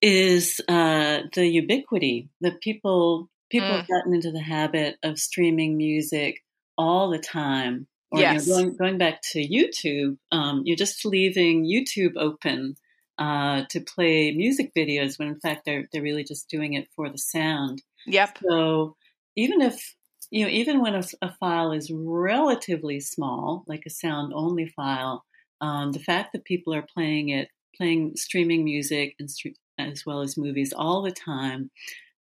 is 0.00 0.60
uh, 0.68 1.20
the 1.34 1.46
ubiquity 1.46 2.28
that 2.40 2.60
people 2.60 3.28
people 3.50 3.68
Mm. 3.68 3.76
have 3.78 3.88
gotten 3.88 4.14
into 4.14 4.30
the 4.30 4.42
habit 4.42 4.96
of 5.02 5.18
streaming 5.18 5.76
music 5.76 6.36
all 6.76 7.10
the 7.10 7.18
time. 7.18 7.86
Or 8.10 8.20
Yes. 8.20 8.46
you 8.46 8.52
know, 8.52 8.56
going 8.62 8.76
going 8.76 8.98
back 8.98 9.20
to 9.32 9.38
YouTube, 9.46 10.16
um, 10.32 10.62
you're 10.64 10.76
just 10.76 11.04
leaving 11.04 11.64
YouTube 11.66 12.16
open 12.16 12.74
uh, 13.18 13.64
to 13.70 13.80
play 13.80 14.32
music 14.32 14.72
videos 14.76 15.18
when 15.18 15.28
in 15.28 15.40
fact 15.40 15.62
they're 15.66 15.88
they're 15.92 16.02
really 16.02 16.24
just 16.24 16.48
doing 16.48 16.72
it 16.74 16.88
for 16.94 17.10
the 17.10 17.18
sound. 17.18 17.82
Yep. 18.06 18.38
So 18.48 18.96
even 19.38 19.60
if 19.60 19.94
you 20.30 20.44
know, 20.44 20.50
even 20.50 20.82
when 20.82 20.94
a, 20.94 21.02
a 21.22 21.32
file 21.32 21.72
is 21.72 21.90
relatively 21.90 23.00
small, 23.00 23.64
like 23.66 23.84
a 23.86 23.90
sound 23.90 24.32
only 24.34 24.66
file, 24.66 25.24
um, 25.60 25.92
the 25.92 26.00
fact 26.00 26.32
that 26.32 26.44
people 26.44 26.74
are 26.74 26.86
playing 26.94 27.30
it, 27.30 27.48
playing 27.76 28.12
streaming 28.16 28.64
music 28.64 29.14
and 29.18 29.28
stre- 29.28 29.54
as 29.78 30.04
well 30.04 30.20
as 30.20 30.36
movies 30.36 30.74
all 30.76 31.02
the 31.02 31.12
time, 31.12 31.70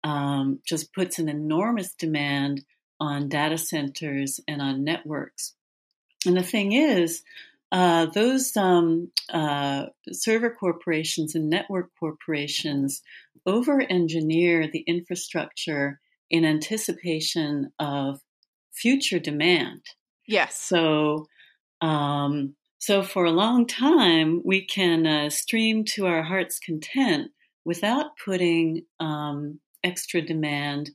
um, 0.03 0.59
just 0.65 0.93
puts 0.93 1.19
an 1.19 1.29
enormous 1.29 1.93
demand 1.93 2.63
on 2.99 3.29
data 3.29 3.57
centers 3.57 4.39
and 4.47 4.61
on 4.61 4.83
networks. 4.83 5.53
And 6.25 6.37
the 6.37 6.43
thing 6.43 6.71
is, 6.71 7.23
uh, 7.71 8.07
those 8.07 8.55
um, 8.57 9.11
uh, 9.31 9.87
server 10.11 10.49
corporations 10.49 11.35
and 11.35 11.49
network 11.49 11.89
corporations 11.99 13.01
over 13.45 13.81
engineer 13.81 14.67
the 14.71 14.83
infrastructure 14.87 15.99
in 16.31 16.45
anticipation 16.45 17.71
of 17.77 18.21
future 18.73 19.19
demand. 19.19 19.81
Yes. 20.27 20.59
So, 20.59 21.27
um, 21.81 22.55
so 22.79 23.03
for 23.03 23.25
a 23.25 23.31
long 23.31 23.67
time, 23.67 24.41
we 24.43 24.65
can 24.65 25.05
uh, 25.05 25.29
stream 25.29 25.83
to 25.93 26.07
our 26.07 26.23
heart's 26.23 26.57
content 26.57 27.31
without 27.65 28.17
putting 28.23 28.83
um, 28.99 29.59
extra 29.83 30.21
demand 30.21 30.91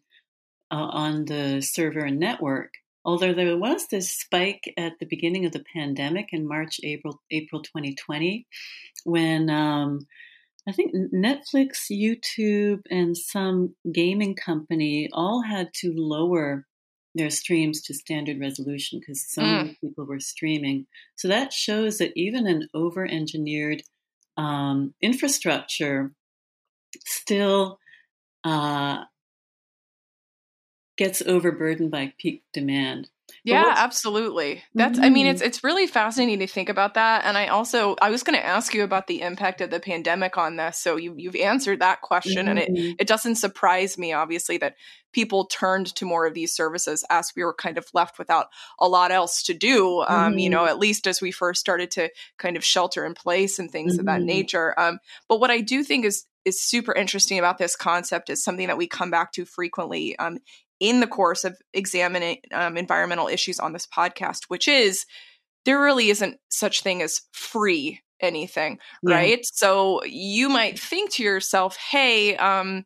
uh, 0.71 0.75
on 0.75 1.27
the 1.27 1.61
server 1.61 2.01
and 2.01 2.19
network. 2.19 2.73
Although 3.05 3.35
there 3.35 3.57
was 3.57 3.87
this 3.87 4.11
spike 4.11 4.73
at 4.77 4.95
the 4.99 5.07
beginning 5.07 5.45
of 5.45 5.53
the 5.53 5.65
pandemic 5.73 6.31
in 6.33 6.49
March, 6.49 6.81
April, 6.83 7.23
April 7.31 7.63
2020, 7.63 8.47
when 9.05 9.49
um, 9.49 10.07
I 10.69 10.73
think 10.73 10.95
Netflix, 10.95 11.91
YouTube, 11.91 12.83
and 12.91 13.17
some 13.17 13.77
gaming 13.93 14.35
company 14.35 15.09
all 15.13 15.43
had 15.43 15.73
to 15.75 15.93
lower 15.95 16.67
their 17.15 17.31
streams 17.31 17.81
to 17.83 17.95
standard 17.95 18.39
resolution 18.41 18.99
because 19.01 19.25
so 19.27 19.43
Mm. 19.43 19.57
many 19.59 19.79
people 19.81 20.05
were 20.05 20.21
streaming. 20.21 20.87
So 21.17 21.29
that 21.29 21.53
shows 21.53 21.99
that 21.99 22.13
even 22.17 22.47
an 22.47 22.69
over 22.75 23.07
engineered 23.07 23.83
um, 24.37 24.95
infrastructure 25.01 26.13
still 27.07 27.79
uh, 28.45 29.05
gets 30.97 31.23
overburdened 31.23 31.91
by 31.91 32.13
peak 32.19 32.43
demand. 32.53 33.11
Yeah, 33.45 33.75
absolutely. 33.77 34.63
That's 34.75 34.99
I 35.01 35.09
mean 35.09 35.27
Mhm. 35.27 35.31
it's 35.31 35.41
it's 35.41 35.63
really 35.65 35.87
fascinating 35.87 36.41
to 36.41 36.47
think 36.47 36.69
about 36.69 36.95
that 36.95 37.25
and 37.25 37.39
I 37.39 37.47
also 37.47 37.97
I 38.01 38.11
was 38.11 38.23
going 38.25 38.37
to 38.39 38.45
ask 38.45 38.75
you 38.75 38.83
about 38.83 39.07
the 39.07 39.21
impact 39.23 39.61
of 39.61 39.71
the 39.71 39.81
pandemic 39.81 40.37
on 40.37 40.57
this. 40.57 40.79
So 40.79 40.97
you 40.97 41.15
you've 41.17 41.37
answered 41.37 41.81
that 41.81 42.01
question 42.03 42.49
and 42.49 42.59
it 42.59 42.73
Mhm. 42.73 42.97
it 42.99 43.07
doesn't 43.07 43.37
surprise 43.37 43.99
me 43.99 44.13
obviously 44.13 44.59
that 44.59 44.75
people 45.13 45.47
turned 45.47 45.95
to 45.95 46.05
more 46.05 46.27
of 46.27 46.35
these 46.35 46.53
services 46.53 47.05
as 47.09 47.33
we 47.37 47.45
were 47.45 47.55
kind 47.55 47.79
of 47.79 47.87
left 47.95 48.19
without 48.19 48.49
a 48.81 48.89
lot 48.89 49.11
else 49.13 49.43
to 49.45 49.55
do 49.55 50.03
um, 50.09 50.39
you 50.39 50.49
Mhm. 50.49 50.51
know 50.51 50.67
at 50.67 50.79
least 50.79 51.07
as 51.07 51.21
we 51.21 51.31
first 51.31 51.61
started 51.61 51.91
to 51.93 52.11
kind 52.39 52.57
of 52.57 52.65
shelter 52.65 53.05
in 53.07 53.15
place 53.15 53.59
and 53.59 53.71
things 53.71 53.99
of 53.99 54.07
that 54.07 54.23
nature 54.23 54.79
um, 54.79 54.99
but 55.29 55.41
what 55.41 55.51
i 55.51 55.61
do 55.61 55.83
think 55.83 56.05
is 56.05 56.27
is 56.45 56.61
super 56.61 56.93
interesting 56.93 57.39
about 57.39 57.59
this 57.59 57.75
concept 57.75 58.31
is 58.31 58.43
something 58.45 58.69
that 58.69 58.79
we 58.79 58.87
come 58.87 59.11
back 59.11 59.33
to 59.33 59.45
frequently 59.45 60.17
um, 60.19 60.39
in 60.81 61.01
the 61.01 61.07
course 61.07 61.45
of 61.45 61.57
examining 61.73 62.39
um, 62.53 62.77
environmental 62.77 63.29
issues 63.29 63.59
on 63.59 63.73
this 63.73 63.87
podcast 63.87 64.41
which 64.49 64.69
is 64.69 65.05
there 65.65 65.81
really 65.81 66.11
isn't 66.11 66.39
such 66.49 66.83
thing 66.83 67.03
as 67.03 67.23
free 67.33 68.01
anything 68.21 68.79
Yeah. 69.03 69.15
right 69.17 69.41
so 69.45 70.03
you 70.05 70.49
might 70.49 70.79
think 70.79 71.13
to 71.13 71.23
yourself 71.23 71.77
hey 71.77 72.37
um, 72.37 72.85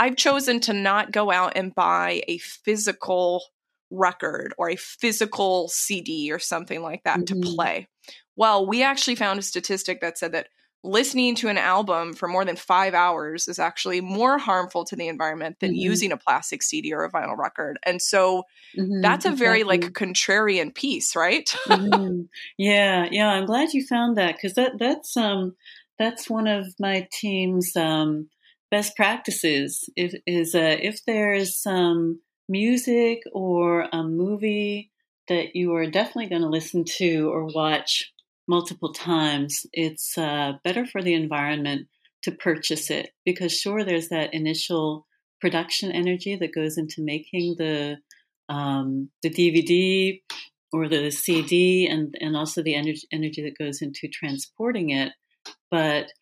i've 0.00 0.16
chosen 0.16 0.60
to 0.60 0.72
not 0.72 1.12
go 1.12 1.30
out 1.30 1.52
and 1.56 1.74
buy 1.74 2.22
a 2.28 2.38
physical 2.38 3.44
record 3.90 4.54
or 4.58 4.70
a 4.70 4.76
physical 4.76 5.68
cd 5.68 6.32
or 6.32 6.38
something 6.38 6.82
like 6.82 7.02
that 7.04 7.26
to 7.26 7.34
Mhm. 7.36 7.54
play 7.54 7.88
well 8.36 8.66
we 8.66 8.82
actually 8.82 9.14
found 9.14 9.38
a 9.38 9.42
statistic 9.42 10.00
that 10.00 10.18
said 10.18 10.32
that 10.32 10.48
listening 10.84 11.34
to 11.36 11.48
an 11.48 11.58
album 11.58 12.14
for 12.14 12.28
more 12.28 12.44
than 12.44 12.56
five 12.56 12.94
hours 12.94 13.48
is 13.48 13.58
actually 13.58 14.00
more 14.00 14.38
harmful 14.38 14.84
to 14.84 14.96
the 14.96 15.08
environment 15.08 15.56
than 15.60 15.72
Mhm. 15.72 15.74
using 15.74 16.12
a 16.12 16.16
plastic 16.16 16.62
cd 16.62 16.92
or 16.92 17.04
a 17.04 17.10
vinyl 17.10 17.36
record 17.38 17.78
and 17.84 18.02
so 18.02 18.44
Mhm, 18.76 19.00
that's 19.02 19.24
a 19.26 19.32
very 19.32 19.64
like 19.64 19.92
contrarian 19.94 20.74
piece 20.74 21.16
right 21.16 21.54
Mhm. 21.68 22.28
Yeah, 22.58 23.08
yeah. 23.10 23.28
I'm 23.30 23.46
glad 23.46 23.72
you 23.72 23.86
found 23.86 24.16
that 24.18 24.36
because 24.36 24.54
that 24.54 24.78
that's 24.78 25.16
um 25.16 25.56
that's 25.98 26.28
one 26.28 26.46
of 26.46 26.66
my 26.78 27.08
team's 27.12 27.74
um, 27.76 28.28
best 28.70 28.96
practices. 28.96 29.88
If 29.96 30.14
is 30.26 30.54
uh, 30.54 30.76
if 30.80 31.04
there's 31.06 31.56
some 31.60 32.20
music 32.48 33.22
or 33.32 33.88
a 33.92 34.02
movie 34.02 34.90
that 35.28 35.56
you 35.56 35.74
are 35.74 35.86
definitely 35.90 36.26
going 36.26 36.42
to 36.42 36.48
listen 36.48 36.84
to 36.84 37.30
or 37.32 37.46
watch 37.46 38.12
multiple 38.46 38.92
times, 38.92 39.66
it's 39.72 40.16
uh, 40.18 40.52
better 40.62 40.86
for 40.86 41.02
the 41.02 41.14
environment 41.14 41.88
to 42.22 42.32
purchase 42.32 42.90
it 42.90 43.10
because 43.24 43.52
sure, 43.52 43.84
there's 43.84 44.08
that 44.08 44.32
initial 44.32 45.06
production 45.40 45.92
energy 45.92 46.36
that 46.36 46.54
goes 46.54 46.78
into 46.78 47.02
making 47.02 47.56
the 47.58 47.98
um, 48.48 49.10
the 49.22 49.30
DVD 49.30 50.22
or 50.72 50.88
the 50.88 51.10
CD, 51.10 51.86
and 51.86 52.14
and 52.20 52.36
also 52.36 52.62
the 52.62 52.74
energy 52.74 53.06
energy 53.12 53.42
that 53.42 53.58
goes 53.58 53.82
into 53.82 54.08
transporting 54.08 54.90
it. 54.90 55.12
But 55.70 56.12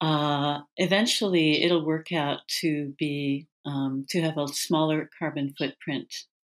uh, 0.00 0.60
eventually, 0.76 1.62
it'll 1.62 1.84
work 1.84 2.12
out 2.12 2.40
to 2.60 2.94
be 2.98 3.46
um, 3.64 4.04
to 4.10 4.20
have 4.22 4.38
a 4.38 4.48
smaller 4.48 5.08
carbon 5.18 5.54
footprint 5.56 6.12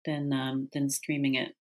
than 0.05 0.31
um, 0.33 0.69
than 0.73 0.89
streaming 0.89 1.35
it. 1.35 1.55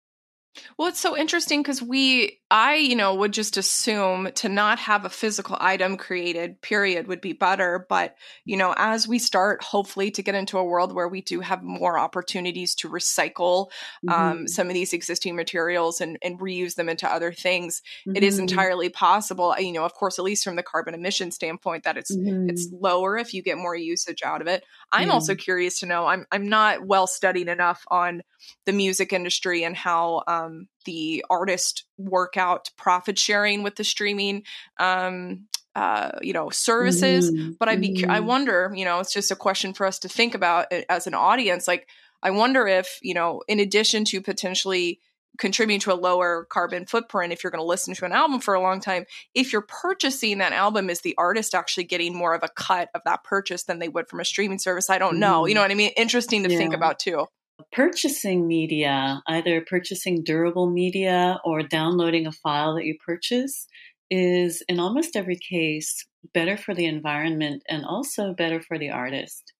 Well, 0.76 0.88
it's 0.88 0.98
so 0.98 1.16
interesting 1.16 1.62
because 1.62 1.80
we, 1.80 2.40
I, 2.50 2.74
you 2.74 2.96
know, 2.96 3.14
would 3.14 3.32
just 3.32 3.56
assume 3.56 4.30
to 4.34 4.48
not 4.48 4.80
have 4.80 5.04
a 5.04 5.08
physical 5.10 5.56
item 5.60 5.96
created, 5.96 6.60
period, 6.60 7.06
would 7.06 7.20
be 7.20 7.32
better. 7.32 7.86
But, 7.88 8.16
you 8.44 8.56
know, 8.56 8.74
as 8.76 9.06
we 9.06 9.20
start 9.20 9.62
hopefully 9.62 10.10
to 10.10 10.22
get 10.24 10.34
into 10.34 10.58
a 10.58 10.64
world 10.64 10.92
where 10.92 11.08
we 11.08 11.22
do 11.22 11.40
have 11.40 11.62
more 11.62 11.96
opportunities 11.98 12.74
to 12.76 12.88
recycle 12.88 13.70
um, 14.08 14.46
Mhm. 14.46 14.48
some 14.48 14.66
of 14.66 14.74
these 14.74 14.92
existing 14.92 15.36
materials 15.36 16.00
and, 16.00 16.18
and 16.22 16.40
reuse 16.40 16.74
them 16.74 16.88
into 16.88 17.06
other 17.10 17.32
things, 17.32 17.80
it 18.12 18.24
is 18.24 18.38
Mhm. 18.38 18.40
entirely 18.40 18.88
possible, 18.88 19.54
you 19.58 19.72
know, 19.72 19.84
of 19.84 19.94
course, 19.94 20.18
at 20.18 20.24
least 20.24 20.42
from 20.42 20.56
the 20.56 20.62
carbon 20.64 20.94
emission 20.94 21.30
standpoint, 21.30 21.84
that 21.84 21.96
it's 21.96 22.16
Mhm. 22.16 22.48
it's 22.48 22.68
lower 22.72 23.16
if 23.16 23.32
you 23.32 23.42
get 23.42 23.56
more 23.58 23.76
usage 23.76 24.22
out 24.24 24.40
of 24.40 24.48
it. 24.48 24.64
I'm 24.90 25.10
also 25.12 25.36
curious 25.36 25.78
to 25.80 25.86
know. 25.86 26.06
I'm 26.06 26.26
I'm 26.32 26.48
not 26.48 26.84
well 26.86 27.06
studied 27.06 27.46
enough 27.48 27.84
on 27.88 28.22
the 28.66 28.72
music 28.72 29.12
industry 29.12 29.64
and 29.64 29.76
how 29.76 30.22
um, 30.26 30.39
the 30.84 31.24
artist 31.30 31.84
workout 31.98 32.70
profit 32.76 33.18
sharing 33.18 33.62
with 33.62 33.76
the 33.76 33.84
streaming 33.84 34.42
um, 34.78 35.46
uh, 35.74 36.10
you 36.22 36.32
know 36.32 36.50
services. 36.50 37.30
Mm-hmm. 37.30 37.52
but 37.58 37.68
i 37.68 37.76
be 37.76 38.04
i 38.08 38.20
Mhm. 38.20 38.24
wonder 38.26 38.72
you 38.74 38.84
know 38.84 38.98
it's 39.00 39.12
just 39.12 39.30
a 39.30 39.36
question 39.36 39.72
for 39.72 39.86
us 39.86 39.98
to 40.00 40.08
think 40.08 40.34
about 40.34 40.72
uh, 40.72 40.82
as 40.88 41.06
an 41.06 41.14
audience. 41.14 41.68
Like 41.68 41.88
i 42.22 42.30
wonder 42.30 42.66
if 42.66 42.98
you 43.02 43.14
know 43.14 43.42
in 43.48 43.60
addition 43.60 44.04
to 44.06 44.20
potentially 44.20 45.00
contributing 45.38 45.80
to 45.80 45.92
a 45.92 45.94
lower 45.94 46.44
carbon 46.50 46.84
footprint 46.86 47.32
if 47.32 47.42
you're 47.42 47.52
going 47.52 47.62
to 47.62 47.66
listen 47.74 47.94
to 47.94 48.04
an 48.04 48.12
album 48.12 48.40
for 48.40 48.52
a 48.54 48.60
long 48.60 48.80
time 48.80 49.04
if 49.32 49.52
you're 49.52 49.62
purchasing 49.86 50.38
that 50.38 50.52
album 50.52 50.90
is 50.90 51.00
the 51.02 51.14
artist 51.16 51.54
actually 51.54 51.84
getting 51.84 52.14
more 52.14 52.34
of 52.34 52.42
a 52.42 52.48
cut 52.48 52.90
of 52.96 53.00
that 53.04 53.22
purchase 53.22 53.62
than 53.62 53.78
they 53.78 53.88
would 53.88 54.08
from 54.08 54.20
a 54.20 54.24
streaming 54.24 54.58
service? 54.58 54.90
I 54.90 54.98
don't 54.98 55.18
know. 55.20 55.46
You 55.46 55.52
Mhm. 55.52 55.54
know 55.54 55.60
what 55.62 55.70
i 55.70 55.74
mean? 55.74 55.92
Interesting 55.96 56.42
to 56.42 56.48
think 56.50 56.74
about 56.74 56.98
too 56.98 57.26
purchasing 57.72 58.46
media, 58.46 59.22
either 59.26 59.60
purchasing 59.60 60.22
durable 60.24 60.70
media 60.70 61.38
or 61.44 61.62
downloading 61.62 62.26
a 62.26 62.32
file 62.32 62.74
that 62.74 62.84
you 62.84 62.96
purchase, 63.04 63.66
is 64.10 64.62
in 64.68 64.80
almost 64.80 65.16
every 65.16 65.36
case 65.36 66.06
better 66.34 66.56
for 66.56 66.74
the 66.74 66.86
environment 66.86 67.62
and 67.68 67.84
also 67.84 68.34
better 68.34 68.60
for 68.60 68.78
the 68.78 68.90
artist. 68.90 69.52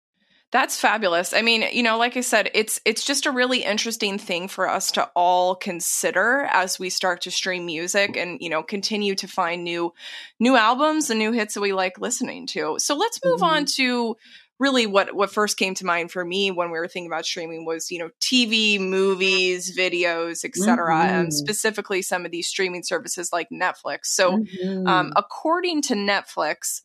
That's 0.52 0.76
fabulous. 0.76 1.32
I 1.32 1.42
mean, 1.42 1.64
you 1.72 1.84
know, 1.84 1.96
like 1.96 2.16
I 2.16 2.22
said, 2.22 2.50
it's 2.54 2.80
it's 2.84 3.04
just 3.04 3.26
a 3.26 3.30
really 3.30 3.62
interesting 3.62 4.18
thing 4.18 4.48
for 4.48 4.68
us 4.68 4.90
to 4.92 5.08
all 5.14 5.54
consider 5.54 6.48
as 6.50 6.76
we 6.76 6.90
start 6.90 7.20
to 7.22 7.30
stream 7.30 7.66
music 7.66 8.16
and, 8.16 8.38
you 8.40 8.50
know, 8.50 8.64
continue 8.64 9.14
to 9.14 9.28
find 9.28 9.62
new 9.62 9.92
new 10.40 10.56
albums 10.56 11.08
and 11.08 11.20
new 11.20 11.30
hits 11.30 11.54
that 11.54 11.60
we 11.60 11.72
like 11.72 12.00
listening 12.00 12.48
to. 12.48 12.76
So 12.80 12.96
let's 12.96 13.20
move 13.24 13.44
on 13.44 13.64
mm-hmm. 13.64 13.82
to 13.82 14.16
really 14.60 14.86
what 14.86 15.14
what 15.16 15.32
first 15.32 15.56
came 15.58 15.74
to 15.76 15.86
mind 15.86 16.12
for 16.12 16.24
me 16.24 16.50
when 16.52 16.70
we 16.70 16.78
were 16.78 16.88
thinking 16.88 17.10
about 17.10 17.26
streaming 17.26 17.64
was, 17.66 17.90
you 17.90 17.98
know, 17.98 18.10
TV, 18.20 18.78
movies, 18.78 19.76
videos, 19.76 20.44
etc. 20.44 21.08
and 21.12 21.32
Mhm. 21.32 21.34
specifically 21.34 22.02
some 22.02 22.24
of 22.26 22.32
these 22.32 22.48
streaming 22.48 22.84
services 22.84 23.30
like 23.32 23.48
Netflix. 23.50 24.06
So, 24.06 24.38
Mhm. 24.38 24.86
um, 24.86 25.12
according 25.16 25.82
to 25.82 25.94
Netflix, 25.94 26.82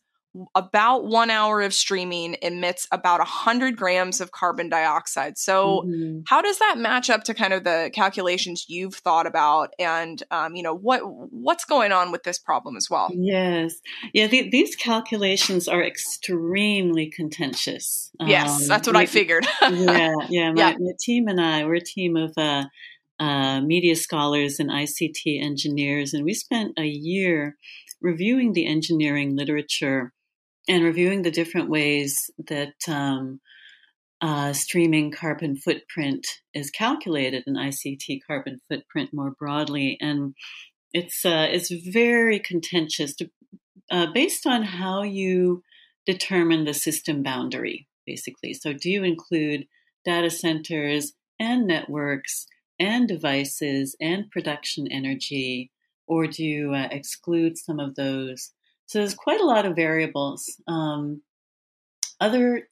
about 0.54 1.04
one 1.06 1.30
hour 1.30 1.60
of 1.62 1.72
streaming 1.72 2.36
emits 2.42 2.86
about 2.92 3.20
100 3.20 3.76
grams 3.76 4.20
of 4.20 4.30
carbon 4.32 4.68
dioxide. 4.68 5.38
So, 5.38 5.84
Mhm. 5.86 6.22
how 6.26 6.42
does 6.42 6.58
that 6.58 6.78
match 6.78 7.10
up 7.10 7.24
to 7.24 7.34
kind 7.34 7.52
of 7.52 7.64
the 7.64 7.90
calculations 7.94 8.66
you've 8.68 8.94
thought 8.96 9.26
about? 9.26 9.72
And, 9.78 10.22
um, 10.30 10.54
you 10.56 10.62
know, 10.62 10.74
what 10.74 11.00
what's 11.30 11.64
going 11.64 11.92
on 11.92 12.12
with 12.12 12.22
this 12.22 12.38
problem 12.38 12.76
as 12.76 12.88
well? 12.90 13.10
Yes. 13.14 13.74
Yeah, 14.12 14.26
the, 14.26 14.48
these 14.50 14.76
calculations 14.76 15.68
are 15.68 15.82
extremely 15.82 17.10
contentious. 17.10 18.10
yes, 18.26 18.62
Um, 18.62 18.68
that's 18.68 18.86
what 18.86 18.96
I 18.96 19.06
figured. 19.06 19.46
yeah, 19.70 20.14
yeah. 20.28 20.52
My, 20.52 20.70
Yeah. 20.70 20.74
my 20.78 20.92
team 21.00 21.28
and 21.28 21.40
I, 21.40 21.64
we're 21.64 21.74
a 21.74 21.80
team 21.80 22.16
of 22.16 22.32
uh, 22.36 22.64
uh, 23.18 23.60
media 23.62 23.96
scholars 23.96 24.58
and 24.60 24.70
ICT 24.70 25.42
engineers, 25.42 26.12
and 26.14 26.24
we 26.24 26.34
spent 26.34 26.78
a 26.78 26.84
year 26.84 27.56
reviewing 28.02 28.52
the 28.52 28.66
engineering 28.66 29.34
literature 29.36 30.12
and 30.68 30.84
reviewing 30.84 31.22
the 31.22 31.30
different 31.30 31.70
ways 31.70 32.30
that 32.48 32.74
um, 32.88 33.40
uh, 34.20 34.52
streaming 34.52 35.10
carbon 35.10 35.56
footprint 35.56 36.26
is 36.54 36.70
calculated, 36.70 37.44
and 37.46 37.56
ICT 37.56 38.20
carbon 38.26 38.58
footprint 38.68 39.10
more 39.12 39.32
broadly, 39.38 39.98
and 40.00 40.34
it's 40.92 41.24
uh, 41.24 41.46
it's 41.50 41.70
very 41.70 42.38
contentious, 42.38 43.14
to, 43.16 43.30
uh, 43.90 44.06
based 44.12 44.46
on 44.46 44.62
how 44.62 45.02
you 45.02 45.62
determine 46.06 46.64
the 46.64 46.74
system 46.74 47.22
boundary, 47.22 47.86
basically. 48.06 48.54
So, 48.54 48.72
do 48.72 48.90
you 48.90 49.04
include 49.04 49.66
data 50.04 50.30
centers 50.30 51.12
and 51.38 51.66
networks 51.66 52.46
and 52.78 53.06
devices 53.06 53.96
and 54.00 54.30
production 54.30 54.86
energy, 54.90 55.70
or 56.06 56.26
do 56.26 56.42
you 56.44 56.72
uh, 56.72 56.88
exclude 56.90 57.58
some 57.58 57.78
of 57.78 57.94
those? 57.96 58.52
So, 58.86 58.98
there's 58.98 59.14
quite 59.14 59.40
a 59.40 59.46
lot 59.46 59.66
of 59.66 59.76
variables. 59.76 60.60
Um, 60.66 61.22
other 62.20 62.68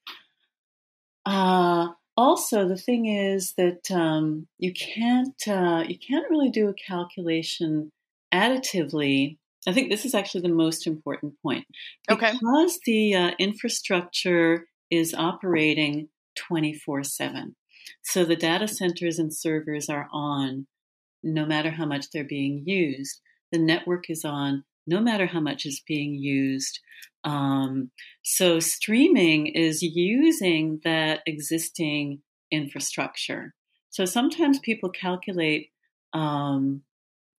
uh, 1.27 1.89
also, 2.17 2.69
the 2.69 2.77
thing 2.77 3.07
is 3.07 3.55
that 3.57 3.91
um, 3.91 4.47
you 4.59 4.73
can't 4.73 5.49
uh, 5.49 5.85
you 5.87 5.99
can't 5.99 6.31
really 6.31 6.51
do 6.51 6.69
a 6.69 6.75
calculation 6.75 7.91
additively. 8.33 9.39
I 9.67 9.73
think 9.73 9.91
this 9.91 10.05
is 10.05 10.15
actually 10.15 10.43
the 10.43 10.55
most 10.55 10.87
important 10.87 11.35
point 11.43 11.65
Okay. 12.11 12.33
because 12.33 12.79
the 12.85 13.15
uh, 13.15 13.31
infrastructure 13.39 14.67
is 14.91 15.15
operating 15.15 16.09
twenty 16.37 16.75
four 16.75 17.03
seven. 17.03 17.57
So 18.03 18.25
the 18.25 18.37
data 18.37 18.69
centers 18.69 19.19
and 19.19 19.35
servers 19.35 19.89
are 19.89 20.09
on, 20.13 20.67
no 21.23 21.47
matter 21.47 21.71
how 21.71 21.87
much 21.87 22.11
they're 22.11 22.25
being 22.25 22.63
used. 22.67 23.21
The 23.53 23.59
network 23.59 24.09
is 24.09 24.25
on, 24.25 24.65
no 24.87 25.01
matter 25.01 25.27
how 25.27 25.41
much 25.41 25.67
is 25.67 25.83
being 25.87 26.15
used. 26.15 26.81
Um, 27.25 27.91
so 28.23 28.61
streaming 28.61 29.47
is 29.47 29.83
using 29.83 30.81
that 30.85 31.21
existing 31.27 32.21
infrastructure. 32.51 33.55
So 33.91 34.05
sometimes 34.05 34.59
people 34.59 34.91
calculate 34.91 35.71
um, 36.13 36.83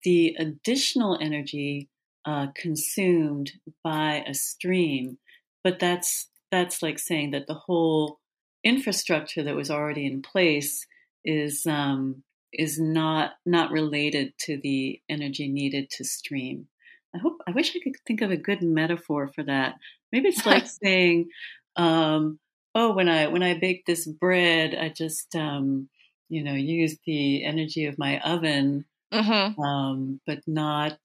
the 0.04 0.36
additional 0.40 1.18
energy 1.22 1.90
uh, 2.26 2.48
consumed 2.56 3.52
by 3.84 4.24
a 4.28 4.34
stream, 4.34 5.18
but 5.64 5.80
that's 5.80 6.28
that's 6.52 6.82
like 6.82 7.00
saying 7.00 7.32
that 7.32 7.48
the 7.48 7.54
whole 7.54 8.20
infrastructure 8.64 9.44
that 9.44 9.56
was 9.56 9.70
already 9.70 10.06
in 10.06 10.22
place 10.22 10.88
is 11.24 11.66
um, 11.68 12.24
is 12.54 12.80
not 12.80 13.34
not 13.46 13.72
related 13.72 14.34
to 14.40 14.58
the 14.58 15.02
energy 15.10 15.48
needed 15.48 15.90
to 15.92 16.04
stream. 16.04 16.68
I 17.16 17.20
hope 17.20 17.42
I 17.48 17.52
wish 17.52 17.76
I 17.76 17.80
could 17.80 17.96
think 18.08 18.22
of 18.22 18.32
a 18.32 18.38
good 18.38 18.62
metaphor 18.64 19.30
for 19.36 19.44
that. 19.44 19.76
Maybe 20.12 20.30
it's 20.30 20.46
like 20.46 20.68
saying, 20.84 21.30
um, 21.78 22.40
"Oh, 22.76 22.94
when 22.94 23.10
I 23.10 23.28
when 23.28 23.44
I 23.44 23.60
bake 23.60 23.86
this 23.86 24.08
bread, 24.08 24.76
I 24.76 24.90
just 24.90 25.36
um, 25.36 25.90
you 26.30 26.44
know 26.44 26.54
use 26.54 26.98
the 27.06 27.46
energy 27.46 27.86
of 27.88 27.98
my 28.00 28.20
oven, 28.22 28.86
hmm 29.12 29.56
um, 29.62 30.22
but 30.28 30.42
not 30.48 31.00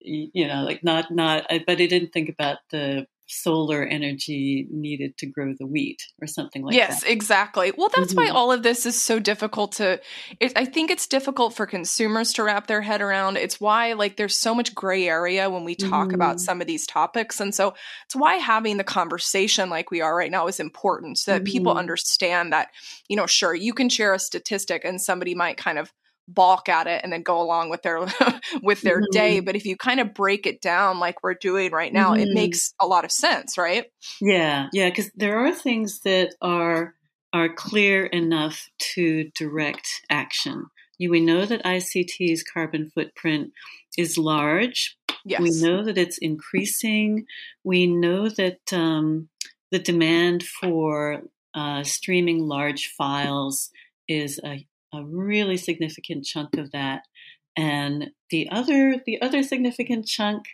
you 0.00 0.46
know 0.46 0.62
like 0.64 0.82
not 0.84 1.10
not. 1.10 1.46
But 1.48 1.80
I 1.80 1.86
didn't 1.86 2.12
think 2.12 2.28
about 2.28 2.58
the 2.70 3.06
solar 3.32 3.84
energy 3.84 4.66
needed 4.70 5.16
to 5.18 5.26
grow 5.26 5.54
the 5.58 5.66
wheat 5.66 6.02
or 6.20 6.26
something 6.26 6.62
like 6.62 6.74
yes, 6.74 7.00
that. 7.00 7.06
Yes, 7.08 7.12
exactly. 7.12 7.72
Well, 7.76 7.88
that's 7.94 8.12
why 8.14 8.28
Mhm. 8.30 8.34
all 8.34 8.52
of 8.52 8.62
this 8.62 8.84
is 8.86 9.00
so 9.00 9.18
difficult 9.18 9.72
to. 9.72 10.00
It, 10.40 10.52
I 10.56 10.64
think 10.64 10.90
it's 10.90 11.06
difficult 11.06 11.54
for 11.54 11.66
consumers 11.66 12.32
to 12.34 12.42
wrap 12.44 12.66
their 12.66 12.82
head 12.82 13.00
around. 13.00 13.36
It's 13.38 13.60
why 13.60 13.94
like 13.94 14.16
there's 14.16 14.36
so 14.36 14.54
much 14.54 14.74
gray 14.74 15.08
area 15.08 15.48
when 15.50 15.64
we 15.64 15.74
talk 15.74 16.12
about 16.12 16.36
Mhm. 16.36 16.40
some 16.40 16.60
of 16.60 16.66
these 16.66 16.86
topics, 16.86 17.40
and 17.40 17.54
so 17.54 17.74
it's 18.04 18.14
why 18.16 18.34
having 18.36 18.76
the 18.76 18.84
conversation 18.84 19.70
like 19.70 19.90
we 19.90 20.00
are 20.00 20.14
right 20.16 20.30
now 20.30 20.46
is 20.46 20.60
important, 20.60 21.18
so 21.18 21.32
that 21.32 21.44
people 21.44 21.72
Mhm. 21.72 21.78
understand 21.78 22.52
that 22.52 22.68
you 23.08 23.16
know, 23.16 23.26
sure, 23.26 23.54
you 23.54 23.72
can 23.72 23.88
share 23.88 24.14
a 24.14 24.18
statistic, 24.18 24.84
and 24.84 25.00
somebody 25.00 25.34
might 25.34 25.56
kind 25.56 25.78
of 25.78 25.92
balk 26.28 26.68
at 26.68 26.86
it 26.86 27.00
and 27.02 27.12
then 27.12 27.22
go 27.22 27.40
along 27.40 27.68
with 27.70 27.82
their 27.82 28.00
with 28.62 28.80
their 28.82 29.00
day 29.10 29.40
Mhm. 29.40 29.44
but 29.44 29.56
if 29.56 29.64
you 29.66 29.76
kind 29.76 30.00
of 30.00 30.14
break 30.14 30.46
it 30.46 30.60
down 30.60 30.98
like 30.98 31.22
we're 31.22 31.34
doing 31.34 31.72
right 31.72 31.92
now 31.92 32.12
it 32.12 32.28
Mhm. 32.28 32.34
makes 32.34 32.74
a 32.80 32.86
lot 32.86 33.04
of 33.04 33.12
sense 33.12 33.58
right 33.58 33.86
Yeah, 34.20 34.68
yeah, 34.72 34.88
because 34.88 35.10
there 35.14 35.38
are 35.44 35.52
things 35.52 36.00
that 36.00 36.34
are 36.40 36.94
are 37.32 37.48
clear 37.52 38.04
enough 38.06 38.68
to 38.94 39.30
direct 39.34 39.88
action. 40.10 40.66
You, 40.98 41.10
we 41.10 41.20
know 41.20 41.46
that 41.46 41.64
ICT's 41.64 42.42
carbon 42.44 42.90
footprint 42.94 43.52
is 43.96 44.18
large. 44.18 44.96
yes 45.24 45.40
We 45.40 45.50
know 45.50 45.82
that 45.82 45.96
it's 45.96 46.18
increasing. 46.18 47.24
We 47.64 47.86
know 47.86 48.28
that 48.28 48.60
um, 48.72 49.28
the 49.70 49.78
demand 49.78 50.42
for 50.44 51.22
uh, 51.54 51.84
streaming 51.84 52.46
large 52.46 52.88
files 52.98 53.70
is 54.08 54.38
a, 54.44 54.66
a 54.92 55.04
really 55.04 55.56
significant 55.56 56.24
chunk 56.24 56.56
of 56.56 56.70
that. 56.72 57.02
And 57.56 58.10
the 58.30 58.48
other 58.50 58.96
the 59.04 59.20
other 59.20 59.42
significant 59.42 60.06
chunk 60.06 60.44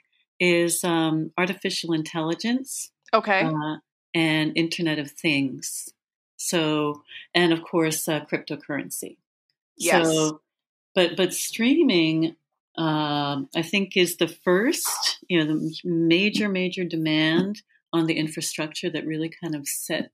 is 0.40 0.84
um, 0.84 1.32
artificial 1.36 1.92
intelligence 1.92 2.90
okay 3.12 3.42
uh, 3.42 3.76
and 4.14 4.52
Internet 4.56 4.98
of 4.98 5.10
Things. 5.10 5.88
So, 6.36 7.02
and 7.34 7.52
of 7.52 7.62
course, 7.62 8.08
uh, 8.08 8.24
cryptocurrency. 8.24 9.16
Yes. 9.76 10.06
So, 10.06 10.40
but 10.94 11.16
but 11.16 11.34
streaming, 11.34 12.36
um, 12.76 13.48
I 13.54 13.62
think, 13.62 13.96
is 13.96 14.16
the 14.16 14.28
first, 14.28 15.18
you 15.28 15.38
know, 15.38 15.46
the 15.46 15.74
major 15.84 16.48
major 16.48 16.84
demand 16.84 17.62
on 17.92 18.06
the 18.06 18.14
infrastructure 18.14 18.90
that 18.90 19.06
really 19.06 19.30
kind 19.42 19.54
of 19.54 19.66
set 19.66 20.10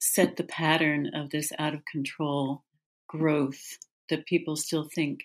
set 0.00 0.36
the 0.36 0.44
pattern 0.44 1.10
of 1.14 1.30
this 1.30 1.52
out 1.58 1.74
of 1.74 1.84
control 1.84 2.62
growth 3.08 3.78
that 4.10 4.26
people 4.26 4.56
still 4.56 4.88
think, 4.94 5.20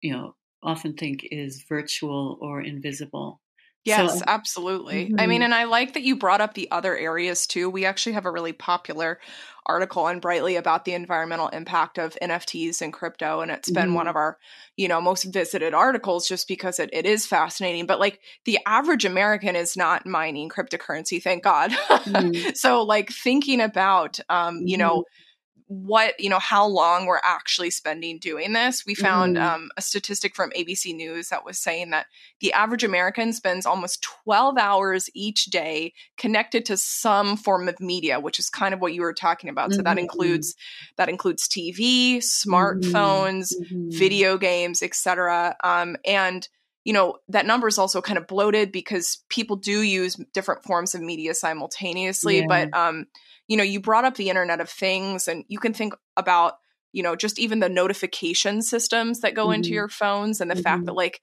you 0.00 0.12
know, 0.12 0.34
often 0.62 0.94
think 0.94 1.26
is 1.30 1.64
virtual 1.68 2.38
or 2.40 2.60
invisible. 2.60 3.40
Yes, 3.84 4.18
so, 4.18 4.24
absolutely. 4.26 5.06
Mm-hmm. 5.06 5.20
I 5.20 5.26
mean, 5.26 5.36
mm-hmm. 5.36 5.44
and 5.44 5.54
I 5.54 5.64
like 5.64 5.94
that 5.94 6.02
you 6.02 6.16
brought 6.16 6.40
up 6.40 6.52
the 6.52 6.70
other 6.70 6.96
areas 6.96 7.46
too. 7.46 7.70
We 7.70 7.86
actually 7.86 8.12
have 8.14 8.26
a 8.26 8.30
really 8.30 8.52
popular 8.52 9.18
article 9.64 10.04
on 10.04 10.20
Brightly 10.20 10.56
about 10.56 10.84
the 10.84 10.92
environmental 10.92 11.48
impact 11.48 11.98
of 11.98 12.16
NFTs 12.20 12.82
and 12.82 12.92
crypto. 12.92 13.40
And 13.40 13.50
it's 13.50 13.70
been 13.70 13.86
mm-hmm. 13.86 13.94
one 13.94 14.08
of 14.08 14.16
our, 14.16 14.36
you 14.76 14.88
know, 14.88 15.00
most 15.00 15.24
visited 15.24 15.74
articles 15.74 16.28
just 16.28 16.48
because 16.48 16.78
it, 16.78 16.90
it 16.92 17.06
is 17.06 17.24
fascinating. 17.24 17.86
But 17.86 18.00
like 18.00 18.20
the 18.44 18.58
average 18.66 19.04
American 19.04 19.56
is 19.56 19.76
not 19.76 20.06
mining 20.06 20.50
cryptocurrency, 20.50 21.22
thank 21.22 21.42
God. 21.42 21.70
Mm-hmm. 21.70 22.50
so 22.54 22.82
like 22.82 23.10
thinking 23.10 23.60
about, 23.60 24.18
um, 24.28 24.62
you 24.66 24.76
know, 24.76 24.98
mm-hmm 25.00 25.24
what 25.68 26.18
you 26.18 26.30
know 26.30 26.38
how 26.38 26.66
long 26.66 27.04
we're 27.04 27.20
actually 27.22 27.68
spending 27.68 28.18
doing 28.18 28.54
this 28.54 28.84
we 28.86 28.94
found 28.94 29.36
mm. 29.36 29.42
um, 29.42 29.68
a 29.76 29.82
statistic 29.82 30.34
from 30.34 30.50
abc 30.56 30.94
news 30.94 31.28
that 31.28 31.44
was 31.44 31.58
saying 31.58 31.90
that 31.90 32.06
the 32.40 32.50
average 32.54 32.82
american 32.82 33.34
spends 33.34 33.66
almost 33.66 34.02
12 34.24 34.56
hours 34.56 35.10
each 35.14 35.44
day 35.46 35.92
connected 36.16 36.64
to 36.64 36.74
some 36.74 37.36
form 37.36 37.68
of 37.68 37.78
media 37.80 38.18
which 38.18 38.38
is 38.38 38.48
kind 38.48 38.72
of 38.72 38.80
what 38.80 38.94
you 38.94 39.02
were 39.02 39.12
talking 39.12 39.50
about 39.50 39.68
mm-hmm. 39.68 39.76
so 39.76 39.82
that 39.82 39.90
mm-hmm. 39.90 39.98
includes 40.00 40.54
that 40.96 41.10
includes 41.10 41.46
tv 41.46 42.16
smartphones 42.16 43.52
mm-hmm. 43.52 43.90
video 43.90 44.38
games 44.38 44.82
etc 44.82 45.54
um, 45.62 45.96
and 46.06 46.48
you 46.88 46.94
know 46.94 47.18
that 47.28 47.46
number 47.46 47.68
is 47.68 47.78
also 47.78 48.00
kind 48.00 48.18
of 48.18 48.26
bloated 48.26 48.72
because 48.72 49.22
people 49.28 49.56
do 49.56 49.82
use 49.82 50.16
different 50.32 50.64
forms 50.64 50.94
of 50.94 51.02
media 51.02 51.34
simultaneously 51.34 52.38
yeah. 52.38 52.46
but 52.48 52.74
um 52.74 53.06
you 53.48 53.56
know, 53.56 53.64
you 53.64 53.80
brought 53.80 54.04
up 54.04 54.14
the 54.14 54.28
Internet 54.28 54.60
of 54.60 54.68
Things, 54.68 55.26
and 55.26 55.44
you 55.48 55.58
can 55.58 55.72
think 55.72 55.94
about, 56.16 56.54
you 56.92 57.02
know, 57.02 57.16
just 57.16 57.38
even 57.38 57.60
the 57.60 57.68
notification 57.68 58.62
systems 58.62 59.20
that 59.20 59.34
go 59.34 59.46
mm-hmm. 59.46 59.54
into 59.54 59.70
your 59.70 59.88
phones 59.88 60.40
and 60.40 60.50
the 60.50 60.54
mm-hmm. 60.54 60.62
fact 60.62 60.84
that, 60.84 60.92
like, 60.92 61.20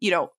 you 0.00 0.10
know, 0.10 0.30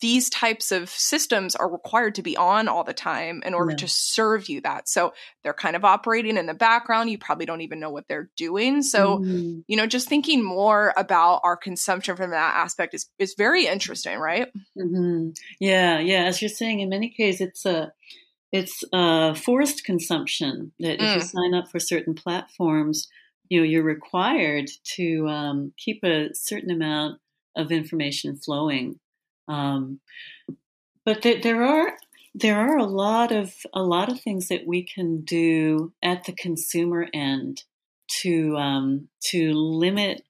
these 0.00 0.30
types 0.30 0.72
of 0.72 0.88
systems 0.90 1.56
are 1.56 1.70
required 1.70 2.14
to 2.16 2.22
be 2.22 2.36
on 2.36 2.68
all 2.68 2.84
the 2.84 2.92
time 2.92 3.42
in 3.44 3.54
order 3.54 3.72
yeah. 3.72 3.78
to 3.78 3.88
serve 3.88 4.48
you 4.48 4.60
that. 4.60 4.88
So 4.88 5.12
they're 5.42 5.54
kind 5.54 5.76
of 5.76 5.84
operating 5.84 6.36
in 6.36 6.46
the 6.46 6.54
background. 6.54 7.10
You 7.10 7.18
probably 7.18 7.46
don't 7.46 7.62
even 7.62 7.80
know 7.80 7.90
what 7.90 8.06
they're 8.08 8.30
doing. 8.36 8.82
So, 8.82 9.18
mm-hmm. 9.18 9.60
you 9.66 9.76
know, 9.76 9.86
just 9.86 10.08
thinking 10.08 10.44
more 10.44 10.92
about 10.96 11.40
our 11.44 11.56
consumption 11.56 12.16
from 12.16 12.30
that 12.30 12.56
aspect 12.56 12.94
is 12.94 13.08
is 13.18 13.34
very 13.36 13.66
interesting, 13.66 14.18
right? 14.18 14.48
Mm-hmm. 14.78 15.30
Yeah, 15.60 15.98
yeah. 15.98 16.24
As 16.24 16.40
you're 16.40 16.48
saying, 16.48 16.80
in 16.80 16.88
many 16.88 17.10
cases, 17.10 17.40
it's 17.40 17.66
a 17.66 17.92
it's 18.52 18.84
a 18.92 19.34
forced 19.34 19.84
consumption 19.84 20.72
that 20.78 21.02
if 21.02 21.14
you 21.16 21.22
mm. 21.22 21.22
sign 21.22 21.54
up 21.54 21.70
for 21.70 21.78
certain 21.78 22.14
platforms, 22.14 23.08
you 23.48 23.60
know, 23.60 23.64
you're 23.64 23.82
required 23.82 24.70
to 24.96 25.26
um, 25.28 25.72
keep 25.76 26.04
a 26.04 26.28
certain 26.34 26.70
amount 26.70 27.18
of 27.56 27.72
information 27.72 28.36
flowing. 28.36 28.98
Um, 29.52 30.00
but 31.04 31.22
th- 31.22 31.42
there 31.42 31.62
are 31.62 31.92
there 32.34 32.58
are 32.58 32.78
a 32.78 32.86
lot 32.86 33.32
of 33.32 33.54
a 33.74 33.82
lot 33.82 34.10
of 34.10 34.20
things 34.20 34.48
that 34.48 34.66
we 34.66 34.82
can 34.82 35.22
do 35.22 35.92
at 36.02 36.24
the 36.24 36.32
consumer 36.32 37.06
end 37.12 37.62
to 38.22 38.56
um, 38.56 39.08
to 39.30 39.52
limit 39.52 40.24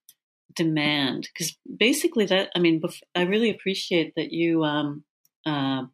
demand 0.55 1.29
because 1.33 1.57
basically 1.77 2.27
that 2.27 2.51
I 2.57 2.59
mean 2.59 2.83
I 3.15 3.23
really 3.23 3.51
appreciate 3.51 4.15
that 4.17 4.33
you 4.33 4.65
um, 4.65 5.05
uh, 5.47 5.85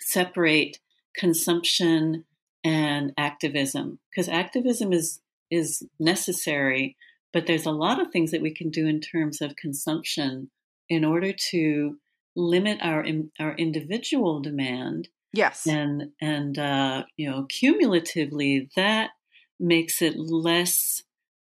separate 0.00 0.78
consumption 1.16 2.24
and 2.64 3.12
activism 3.16 4.00
because 4.10 4.28
activism 4.28 4.92
is 4.92 5.20
is 5.50 5.84
necessary 6.00 6.96
but 7.32 7.46
there's 7.46 7.66
a 7.66 7.70
lot 7.70 8.00
of 8.00 8.10
things 8.10 8.32
that 8.32 8.42
we 8.42 8.52
can 8.52 8.70
do 8.70 8.86
in 8.86 9.00
terms 9.00 9.40
of 9.40 9.56
consumption 9.56 10.50
in 10.88 11.04
order 11.04 11.32
to 11.32 11.96
limit 12.36 12.78
our 12.82 13.04
our 13.40 13.54
individual 13.56 14.40
demand 14.40 15.08
yes 15.32 15.66
and 15.66 16.10
and 16.20 16.58
uh, 16.58 17.02
you 17.16 17.28
know 17.28 17.44
cumulatively 17.48 18.68
that 18.76 19.10
makes 19.58 20.02
it 20.02 20.16
less 20.16 21.02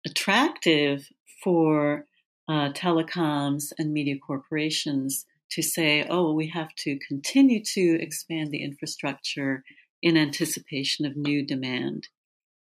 attractive 0.06 1.10
for 1.44 2.06
uh, 2.48 2.72
telecoms 2.74 3.72
and 3.80 3.92
media 3.92 4.16
corporations 4.18 5.26
to 5.52 5.62
say, 5.62 6.06
oh, 6.10 6.34
we 6.34 6.48
have 6.48 6.74
to 6.76 7.00
continue 7.08 7.64
to 7.64 7.98
expand 8.02 8.52
the 8.52 8.64
infrastructure 8.64 9.64
in 10.02 10.18
anticipation 10.18 11.06
of 11.06 11.16
new 11.16 11.46
demand. 11.46 12.08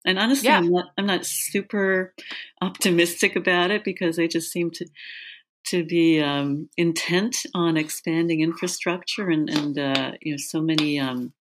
And 0.06 0.20
honestly, 0.20 0.50
yeah. 0.50 0.58
I'm, 0.58 0.72
not, 0.72 0.86
I'm 0.98 1.06
not 1.06 1.26
super 1.26 2.14
optimistic 2.62 3.36
about 3.36 3.72
it 3.72 3.84
because 3.84 4.18
they 4.18 4.28
just 4.28 4.52
seem 4.52 4.70
to 4.72 4.86
to 5.66 5.84
be 5.84 6.22
um, 6.22 6.70
intent 6.78 7.38
on 7.54 7.78
expanding 7.78 8.42
infrastructure 8.42 9.30
and, 9.30 9.50
and 9.50 9.80
uh, 9.80 10.12
you 10.22 10.34
know 10.34 10.38
so 10.38 10.62
many 10.62 11.00
um, 11.00 11.34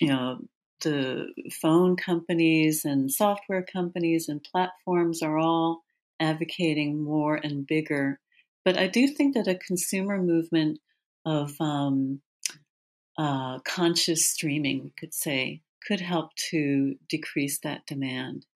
you 0.00 0.08
know 0.08 0.38
the 0.82 1.26
phone 1.52 1.96
companies 1.96 2.84
and 2.84 3.12
software 3.12 3.62
companies 3.62 4.28
and 4.28 4.42
platforms 4.42 5.22
are 5.22 5.38
all 5.38 5.82
advocating 6.20 7.02
more 7.02 7.34
and 7.36 7.66
bigger 7.66 8.18
but 8.64 8.78
I 8.78 8.86
do 8.86 9.08
think 9.08 9.34
that 9.34 9.48
a 9.48 9.54
consumer 9.54 10.18
movement 10.18 10.80
of 11.24 11.54
um, 11.60 12.20
uh, 13.18 13.58
conscious 13.60 14.28
streaming, 14.28 14.84
we 14.84 14.92
could 14.98 15.14
say, 15.14 15.62
could 15.86 16.00
help 16.00 16.34
to 16.50 16.94
decrease 17.08 17.58
that 17.60 17.86
demand. 17.86 18.46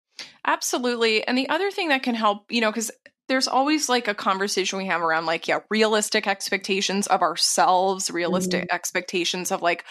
Absolutely. 0.47 1.27
And 1.27 1.37
the 1.37 1.49
other 1.49 1.71
thing 1.71 1.89
that 1.89 2.03
can 2.03 2.15
help, 2.15 2.51
you 2.51 2.61
know, 2.61 2.71
because 2.71 2.91
there's 3.29 3.49
always 3.49 3.89
like 3.89 4.09
a 4.09 4.15
conversation 4.15 4.79
we 4.79 4.87
have 4.87 5.01
around 5.01 5.27
like, 5.27 5.49
yeah, 5.49 5.61
realistic 5.71 6.27
expectations 6.27 7.07
of 7.07 7.23
ourselves, 7.23 8.11
realistic 8.11 8.65
mm-hmm. 8.65 8.75
expectations 8.75 9.51
of 9.51 9.63
like, 9.63 9.85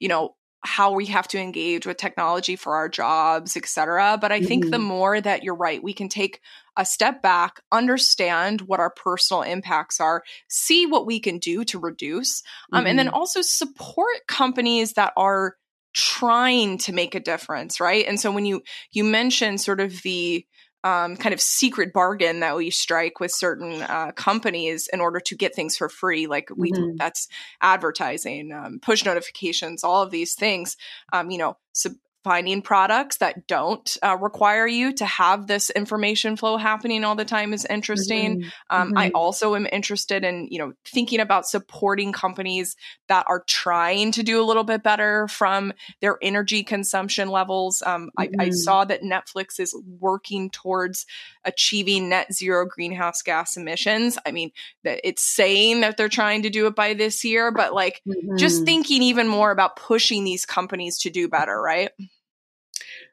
you 0.00 0.08
know, 0.08 0.34
how 0.64 0.92
we 0.92 1.06
have 1.06 1.28
to 1.28 1.38
engage 1.38 1.86
with 1.86 1.98
technology 1.98 2.56
for 2.56 2.74
our 2.74 2.88
jobs, 2.88 3.56
etc. 3.56 4.18
But 4.18 4.32
I 4.32 4.38
mm-hmm. 4.38 4.46
think 4.46 4.64
the 4.64 4.78
mm-hmm. 4.78 4.86
more 4.86 5.20
that 5.20 5.44
you're 5.44 5.54
right, 5.54 5.82
we 5.82 5.92
can 5.92 6.08
take 6.08 6.40
a 6.76 6.86
step 6.86 7.22
back, 7.22 7.60
understand 7.70 8.62
what 8.62 8.80
our 8.80 8.90
personal 8.90 9.42
impacts 9.42 10.00
are, 10.00 10.22
see 10.48 10.86
what 10.86 11.06
we 11.06 11.20
can 11.20 11.38
do 11.38 11.64
to 11.64 11.78
reduce, 11.78 12.42
um, 12.72 12.80
mm-hmm. 12.80 12.86
and 12.88 12.98
then 12.98 13.06
mm-hmm. 13.06 13.14
also 13.14 13.42
support 13.42 14.26
companies 14.26 14.94
that 14.94 15.12
are 15.16 15.56
trying 15.92 16.78
to 16.78 16.92
make 16.92 17.14
a 17.14 17.20
difference, 17.20 17.78
right? 17.78 18.06
And 18.06 18.18
so 18.18 18.32
when 18.32 18.46
you 18.46 18.62
you 18.90 19.04
mentioned 19.04 19.60
sort 19.60 19.80
of 19.80 20.02
the 20.02 20.44
um, 20.84 21.16
kind 21.16 21.32
of 21.32 21.40
secret 21.40 21.92
bargain 21.92 22.40
that 22.40 22.56
we 22.56 22.70
strike 22.70 23.18
with 23.18 23.32
certain 23.32 23.82
uh, 23.82 24.12
companies 24.12 24.86
in 24.92 25.00
order 25.00 25.18
to 25.18 25.34
get 25.34 25.54
things 25.54 25.76
for 25.76 25.88
free. 25.88 26.26
Like 26.26 26.50
we, 26.54 26.70
mm-hmm. 26.70 26.96
that's 26.96 27.26
advertising, 27.60 28.52
um, 28.52 28.78
push 28.80 29.04
notifications, 29.04 29.82
all 29.82 30.02
of 30.02 30.10
these 30.10 30.34
things. 30.34 30.76
Um, 31.12 31.30
you 31.30 31.38
know, 31.38 31.56
so 31.72 31.90
finding 32.24 32.62
products 32.62 33.18
that 33.18 33.46
don't 33.46 33.98
uh, 34.02 34.16
require 34.16 34.66
you 34.66 34.94
to 34.94 35.04
have 35.04 35.46
this 35.46 35.68
information 35.70 36.36
flow 36.36 36.56
happening 36.56 37.04
all 37.04 37.14
the 37.14 37.24
time 37.24 37.52
is 37.52 37.66
interesting. 37.66 38.40
Mm-hmm. 38.40 38.48
Um, 38.70 38.88
mm-hmm. 38.88 38.98
I 38.98 39.10
also 39.14 39.54
am 39.54 39.68
interested 39.70 40.24
in 40.24 40.48
you 40.50 40.58
know 40.58 40.72
thinking 40.86 41.20
about 41.20 41.46
supporting 41.46 42.12
companies 42.12 42.76
that 43.08 43.26
are 43.28 43.44
trying 43.46 44.12
to 44.12 44.22
do 44.22 44.42
a 44.42 44.44
little 44.44 44.64
bit 44.64 44.82
better 44.82 45.28
from 45.28 45.72
their 46.00 46.18
energy 46.22 46.64
consumption 46.64 47.28
levels. 47.28 47.82
Um, 47.84 48.10
mm-hmm. 48.18 48.20
I, 48.40 48.44
I, 48.44 48.46
mm-hmm. 48.48 48.52
saw 48.52 48.84
that 48.86 49.02
Netflix 49.02 49.60
is 49.60 49.76
working 50.00 50.48
towards 50.48 51.04
achieving 51.44 52.08
net 52.08 52.32
zero 52.32 52.64
greenhouse 52.66 53.20
gas 53.20 53.58
emissions. 53.58 54.16
I 54.24 54.32
mean, 54.32 54.50
it's 54.82 55.22
saying 55.22 55.82
that 55.82 55.98
they're 55.98 56.08
trying 56.08 56.42
to 56.42 56.50
do 56.50 56.66
it 56.66 56.74
by 56.74 56.94
this 56.94 57.22
year, 57.22 57.50
but 57.50 57.74
like 57.74 58.00
just 58.38 58.56
mm-hmm. 58.56 58.64
thinking 58.64 59.02
even 59.02 59.28
more 59.28 59.50
about 59.50 59.76
pushing 59.76 60.24
these 60.24 60.46
companies 60.46 60.98
to 61.00 61.10
do 61.10 61.28
better, 61.28 61.60
right? 61.60 61.90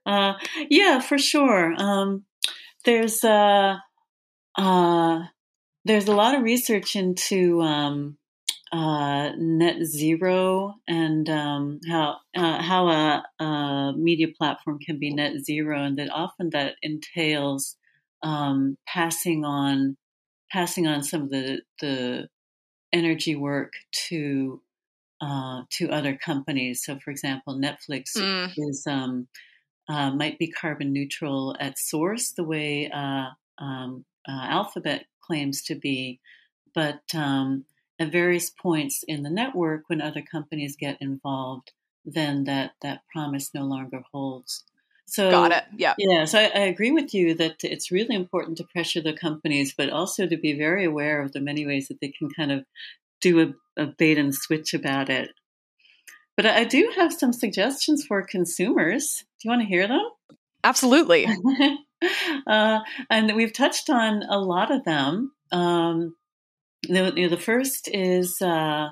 Uh, 0.06 0.34
yeah, 0.70 1.00
for 1.00 1.18
sure. 1.18 1.74
Um, 1.78 2.26
there's 2.86 3.24
uh, 3.24 3.78
uh, 4.58 5.20
there's 5.86 6.08
a 6.08 6.16
lot 6.16 6.36
of 6.36 6.44
research 6.44 6.96
into 6.96 7.62
um, 7.62 8.18
uh, 8.72 9.32
net 9.38 9.84
zero 9.84 10.76
and 10.88 11.30
um, 11.30 11.80
how 11.88 12.18
uh, 12.36 12.62
how 12.62 12.88
a, 12.88 13.24
a, 13.44 13.94
media 13.96 14.28
platform 14.38 14.80
can 14.80 14.98
be 15.00 15.14
net 15.14 15.34
zero, 15.44 15.84
and 15.84 15.98
that 15.98 16.10
often 16.12 16.50
that 16.52 16.76
entails 16.82 17.78
um, 18.24 18.78
passing 18.88 19.46
on 19.46 19.98
passing 20.52 20.88
on 20.88 21.04
some 21.04 21.24
of 21.24 21.30
the 21.30 21.62
the 21.80 22.28
energy 22.94 23.36
work 23.36 23.74
to 23.92 24.62
uh, 25.22 25.62
to 25.70 25.90
other 25.90 26.18
companies. 26.18 26.84
So, 26.84 26.98
for 27.00 27.12
example, 27.12 27.60
Netflix 27.60 28.18
mm. 28.18 28.52
is 28.58 28.86
um, 28.88 29.28
uh, 29.89 30.12
might 30.12 30.39
be 30.39 30.52
carbon 30.52 30.94
neutral 30.94 31.56
at 31.60 31.78
source, 31.78 32.32
the 32.32 32.44
way 32.44 32.89
uh, 32.89 33.30
um, 33.58 34.06
uh, 34.28 34.46
Alphabet 34.50 35.06
claims 35.22 35.62
to 35.63 35.76
be, 35.76 36.20
but 36.74 37.02
um, 37.13 37.65
at 38.00 38.12
various 38.12 38.50
points 38.50 39.04
in 39.08 39.24
the 39.24 39.30
network, 39.30 39.84
when 39.88 40.02
other 40.02 40.22
companies 40.22 40.76
get 40.76 40.98
involved, 41.02 41.72
then 42.06 42.46
that 42.46 42.72
that 42.82 43.02
promise 43.13 43.52
no 43.54 43.63
longer 43.63 44.02
holds. 44.12 44.63
So, 45.06 45.30
got 45.30 45.52
it. 45.52 45.65
Yeah, 45.78 45.94
yeah. 45.98 46.24
So 46.26 46.39
I, 46.39 46.44
I 46.44 46.60
agree 46.60 46.91
with 46.91 47.13
you 47.13 47.34
that 47.36 47.63
it's 47.63 47.91
really 47.91 48.15
important 48.15 48.58
to 48.58 48.63
pressure 48.63 49.02
the 49.02 49.13
companies, 49.13 49.74
but 49.78 49.89
also 49.89 50.26
to 50.26 50.38
be 50.38 50.54
very 50.58 50.86
aware 50.86 51.22
of 51.22 51.34
the 51.34 51.41
many 51.41 51.65
ways 51.65 51.89
that 51.89 52.00
they 52.00 52.10
can 52.10 52.30
kind 52.30 52.52
of 52.52 52.63
do 53.20 53.54
a, 53.78 53.82
a 53.82 53.86
bait 53.88 54.17
and 54.17 54.34
switch 54.34 54.74
about 54.74 55.10
it. 55.10 55.32
But 56.38 56.46
I 56.46 56.63
do 56.63 56.91
have 56.96 57.13
some 57.13 57.34
suggestions 57.34 58.06
for 58.06 58.22
consumers. 58.22 59.24
Do 59.39 59.48
you 59.48 59.50
want 59.52 59.62
to 59.62 59.67
hear 59.67 59.88
them? 59.88 60.04
Absolutely. 60.63 61.28
uh, 62.48 62.80
and 63.10 63.36
we've 63.36 63.54
touched 63.54 63.89
on 63.89 64.24
a 64.24 64.39
lot 64.39 64.72
of 64.72 64.84
them. 64.84 65.32
Um, 65.52 66.15
the, 66.84 67.13
you 67.15 67.24
know, 67.24 67.30
the 67.30 67.41
first 67.41 67.89
is 67.91 68.41
uh, 68.41 68.89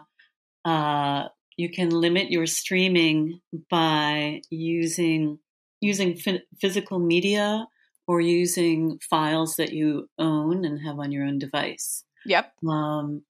uh, 0.65 1.27
you 1.57 1.69
can 1.69 1.89
limit 1.89 2.31
your 2.31 2.45
streaming 2.45 3.41
by 3.69 4.41
using 4.49 5.39
using 5.81 6.19
f- 6.25 6.41
physical 6.59 6.99
media 6.99 7.65
or 8.07 8.19
using 8.19 8.99
files 9.09 9.55
that 9.55 9.71
you 9.71 10.09
own 10.17 10.65
and 10.65 10.81
have 10.85 10.99
on 10.99 11.11
your 11.11 11.25
own 11.25 11.39
device. 11.39 12.03
Yep. 12.25 12.51
Um, 12.67 13.23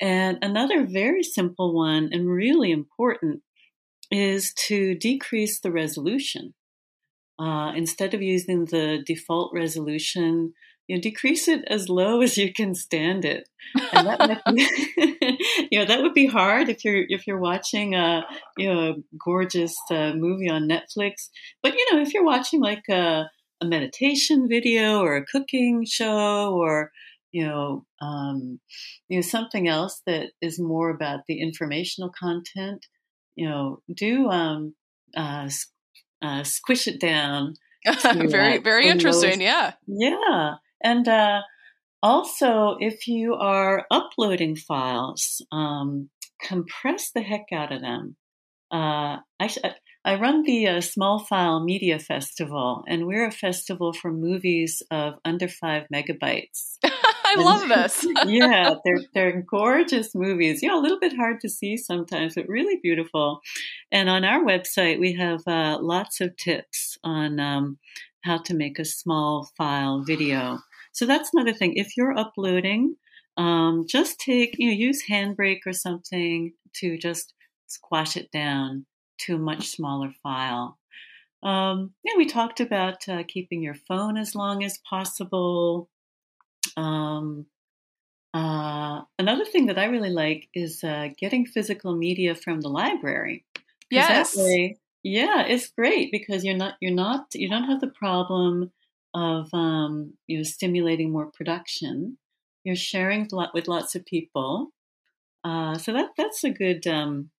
and 0.00 0.38
another 0.42 0.86
very 0.86 1.22
simple 1.22 1.74
one 1.74 2.10
and 2.12 2.28
really 2.28 2.70
important 2.70 3.42
is 4.10 4.52
to 4.54 4.94
decrease 4.94 5.60
the 5.60 5.72
resolution. 5.72 6.54
Uh, 7.38 7.72
instead 7.74 8.14
of 8.14 8.22
using 8.22 8.66
the 8.66 9.02
default 9.04 9.52
resolution, 9.54 10.52
you 10.86 10.96
know, 10.96 11.00
decrease 11.00 11.48
it 11.48 11.64
as 11.66 11.88
low 11.88 12.20
as 12.26 12.36
you 12.36 12.52
can 12.52 12.74
stand 12.74 13.24
it. 13.24 13.48
And 13.92 14.06
that 14.06 14.42
be, 14.46 15.38
you 15.70 15.78
know, 15.78 15.86
that 15.86 16.02
would 16.02 16.14
be 16.14 16.26
hard 16.26 16.68
if 16.68 16.84
you're 16.84 17.04
if 17.08 17.26
you're 17.26 17.38
watching 17.38 17.94
a 17.94 18.24
you 18.58 18.72
know 18.72 18.90
a 18.90 18.94
gorgeous 19.24 19.76
uh, 19.90 20.12
movie 20.14 20.50
on 20.50 20.68
Netflix. 20.68 21.30
But 21.62 21.74
you 21.74 21.86
know, 21.90 22.00
if 22.00 22.12
you're 22.12 22.24
watching 22.24 22.60
like 22.60 22.84
a, 22.90 23.30
a 23.60 23.64
meditation 23.64 24.48
video 24.48 25.00
or 25.00 25.16
a 25.16 25.24
cooking 25.24 25.84
show 25.86 26.54
or 26.54 26.92
you 27.32 27.46
know, 27.46 27.84
um, 28.00 28.60
you 29.08 29.18
know 29.18 29.22
something 29.22 29.68
else 29.68 30.02
that 30.06 30.30
is 30.40 30.60
more 30.60 30.90
about 30.90 31.20
the 31.26 31.40
informational 31.40 32.10
content. 32.10 32.86
You 33.34 33.48
know, 33.48 33.82
do 33.92 34.28
um, 34.28 34.74
uh, 35.16 35.48
uh, 36.22 36.44
squish 36.44 36.86
it 36.86 37.00
down. 37.00 37.54
Very, 38.14 38.58
very 38.58 38.86
interesting. 38.86 39.40
yeah. 39.40 39.72
Yeah. 39.88 40.54
And 40.84 41.08
uh, 41.08 41.40
also, 42.00 42.76
if 42.78 43.08
you 43.08 43.34
are 43.34 43.86
uploading 43.90 44.54
files, 44.54 45.44
um, 45.50 46.10
compress 46.40 47.10
the 47.12 47.22
heck 47.22 47.46
out 47.52 47.72
of 47.72 47.80
them. 47.80 48.16
Uh, 48.72 49.18
I, 49.40 49.50
I 50.04 50.14
run 50.16 50.42
the 50.42 50.66
uh, 50.66 50.80
Small 50.80 51.20
File 51.20 51.64
Media 51.64 51.98
Festival, 51.98 52.84
and 52.88 53.06
we're 53.06 53.26
a 53.26 53.32
festival 53.32 53.92
for 53.92 54.12
movies 54.12 54.82
of 54.90 55.14
under 55.24 55.48
five 55.48 55.84
megabytes. 55.92 56.78
I 57.32 57.42
love 57.42 57.68
this. 57.68 58.06
yeah, 58.26 58.74
they're 58.84 59.00
they're 59.14 59.42
gorgeous 59.42 60.14
movies. 60.14 60.60
Yeah, 60.62 60.78
a 60.78 60.80
little 60.80 60.98
bit 60.98 61.16
hard 61.16 61.40
to 61.40 61.48
see 61.48 61.76
sometimes, 61.76 62.34
but 62.34 62.48
really 62.48 62.78
beautiful. 62.82 63.40
And 63.90 64.08
on 64.08 64.24
our 64.24 64.44
website, 64.44 65.00
we 65.00 65.14
have 65.14 65.40
uh, 65.46 65.78
lots 65.80 66.20
of 66.20 66.36
tips 66.36 66.98
on 67.04 67.40
um, 67.40 67.78
how 68.24 68.38
to 68.38 68.54
make 68.54 68.78
a 68.78 68.84
small 68.84 69.50
file 69.56 70.02
video. 70.04 70.58
So 70.92 71.06
that's 71.06 71.30
another 71.32 71.54
thing. 71.54 71.74
If 71.74 71.96
you're 71.96 72.16
uploading, 72.16 72.96
um, 73.36 73.86
just 73.88 74.20
take 74.20 74.56
you 74.58 74.66
know 74.66 74.74
use 74.76 75.04
Handbrake 75.08 75.60
or 75.66 75.72
something 75.72 76.52
to 76.74 76.98
just 76.98 77.34
squash 77.66 78.16
it 78.16 78.30
down 78.30 78.86
to 79.20 79.36
a 79.36 79.38
much 79.38 79.68
smaller 79.68 80.12
file. 80.22 80.78
Um, 81.42 81.92
yeah, 82.04 82.12
we 82.16 82.26
talked 82.26 82.60
about 82.60 83.08
uh, 83.08 83.24
keeping 83.26 83.62
your 83.62 83.74
phone 83.74 84.16
as 84.16 84.34
long 84.34 84.62
as 84.62 84.78
possible. 84.88 85.88
Um, 86.76 87.46
uh, 88.34 89.02
another 89.18 89.44
thing 89.44 89.66
that 89.66 89.78
I 89.78 89.86
really 89.86 90.10
like 90.10 90.48
is 90.54 90.82
uh, 90.82 91.08
getting 91.18 91.44
physical 91.44 91.94
media 91.94 92.34
from 92.34 92.60
the 92.60 92.68
library. 92.68 93.44
Yes. 93.90 94.36
Way, 94.36 94.78
yeah, 95.02 95.44
it's 95.46 95.68
great 95.68 96.10
because 96.12 96.44
you're 96.44 96.56
not 96.56 96.74
you're 96.80 96.94
not 96.94 97.26
you 97.34 97.48
don't 97.48 97.64
have 97.64 97.80
the 97.80 97.88
problem 97.88 98.70
of 99.14 99.48
um, 99.52 100.14
you 100.26 100.38
know 100.38 100.42
stimulating 100.44 101.10
more 101.10 101.26
production. 101.26 102.18
You're 102.64 102.76
sharing 102.76 103.28
with 103.54 103.68
lots 103.68 103.94
of 103.96 104.06
people, 104.06 104.72
uh, 105.44 105.76
so 105.76 105.92
that 105.92 106.10
that's 106.16 106.44
a 106.44 106.50
good 106.50 106.86
um, 106.86 107.30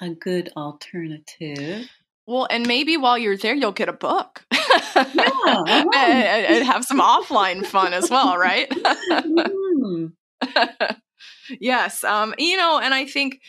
a 0.00 0.10
good 0.10 0.50
alternative. 0.56 1.88
Well, 2.30 2.46
and 2.48 2.64
maybe 2.64 2.96
while 2.96 3.18
you're 3.18 3.36
there, 3.36 3.56
you'll 3.56 3.72
get 3.72 3.88
a 3.88 3.92
book. 3.92 4.44
yeah, 4.52 4.84
and, 4.94 6.46
and, 6.46 6.64
have 6.64 6.84
some 6.84 7.00
offline 7.00 7.66
fun 7.66 7.92
as 7.92 8.08
well, 8.08 8.38
right? 8.38 8.70
mm. 8.70 10.12
yes, 11.60 12.04
um, 12.04 12.32
you 12.38 12.56
know, 12.56 12.78
and 12.78 12.94
I 12.94 13.04
think 13.06 13.40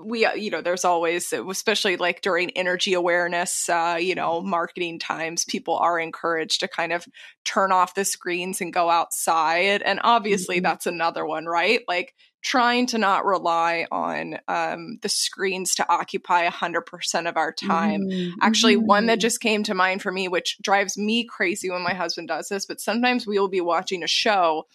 we 0.00 0.24
uh, 0.24 0.32
you 0.32 0.50
know 0.50 0.60
there's 0.60 0.84
always 0.84 1.32
especially 1.32 1.96
like 1.96 2.22
during 2.22 2.50
energy 2.56 2.92
awareness 2.92 3.68
uh, 3.68 3.96
you 4.00 4.16
know 4.16 4.40
marketing 4.40 4.98
times 4.98 5.44
people 5.44 5.76
are 5.76 6.00
encouraged 6.00 6.58
to 6.58 6.66
kind 6.66 6.92
of 6.92 7.06
turn 7.44 7.70
off 7.70 7.94
the 7.94 8.04
screens 8.04 8.60
and 8.60 8.72
go 8.72 8.90
outside 8.90 9.80
and 9.82 10.00
obviously 10.02 10.56
mm-hmm. 10.56 10.64
that's 10.64 10.86
another 10.86 11.24
one 11.24 11.46
right 11.46 11.82
like 11.86 12.14
trying 12.42 12.86
to 12.86 12.98
not 12.98 13.24
rely 13.24 13.86
on 13.90 14.38
um, 14.48 14.98
the 15.02 15.08
screens 15.08 15.76
to 15.76 15.88
occupy 15.88 16.48
100% 16.48 17.28
of 17.28 17.36
our 17.36 17.52
time. 17.52 18.02
Mm-hmm. 18.02 18.38
Actually, 18.42 18.76
one 18.76 19.06
that 19.06 19.14
mm-hmm. 19.14 19.20
just 19.20 19.40
came 19.40 19.62
to 19.62 19.74
mind 19.74 20.02
for 20.02 20.10
me, 20.10 20.28
which 20.28 20.58
drives 20.60 20.98
me 20.98 21.24
crazy 21.24 21.70
when 21.70 21.82
my 21.82 21.94
husband 21.94 22.28
does 22.28 22.48
this, 22.48 22.66
but 22.66 22.80
sometimes 22.80 23.26
we 23.26 23.38
will 23.38 23.48
be 23.48 23.60
watching 23.60 24.02
a 24.02 24.08
show 24.08 24.66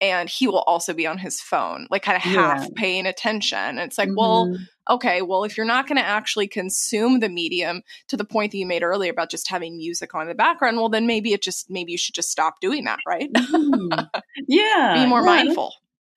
and 0.00 0.30
he 0.30 0.46
will 0.46 0.62
also 0.62 0.94
be 0.94 1.06
on 1.06 1.18
his 1.18 1.40
phone, 1.40 1.86
like 1.90 2.02
kind 2.02 2.16
of 2.16 2.22
half 2.22 2.62
yeah. 2.62 2.68
paying 2.74 3.06
attention. 3.06 3.58
And 3.58 3.80
it's 3.80 3.98
like, 3.98 4.08
mm-hmm. 4.08 4.16
well, 4.16 4.56
okay, 4.88 5.20
well, 5.20 5.44
if 5.44 5.58
you're 5.58 5.66
not 5.66 5.86
going 5.86 5.98
to 5.98 6.04
actually 6.04 6.48
consume 6.48 7.20
the 7.20 7.28
medium 7.28 7.82
to 8.08 8.16
the 8.16 8.24
point 8.24 8.52
that 8.52 8.58
you 8.58 8.66
made 8.66 8.82
earlier 8.82 9.12
about 9.12 9.30
just 9.30 9.48
having 9.48 9.76
music 9.76 10.14
on 10.14 10.22
in 10.22 10.28
the 10.28 10.34
background, 10.34 10.78
well, 10.78 10.88
then 10.88 11.06
maybe 11.06 11.34
it 11.34 11.42
just, 11.42 11.68
maybe 11.68 11.92
you 11.92 11.98
should 11.98 12.14
just 12.14 12.30
stop 12.30 12.60
doing 12.60 12.84
that, 12.84 13.00
right? 13.06 13.30
Mm-hmm. 13.32 14.20
Yeah. 14.48 15.04
be 15.04 15.06
more 15.08 15.22
mindful. 15.22 15.74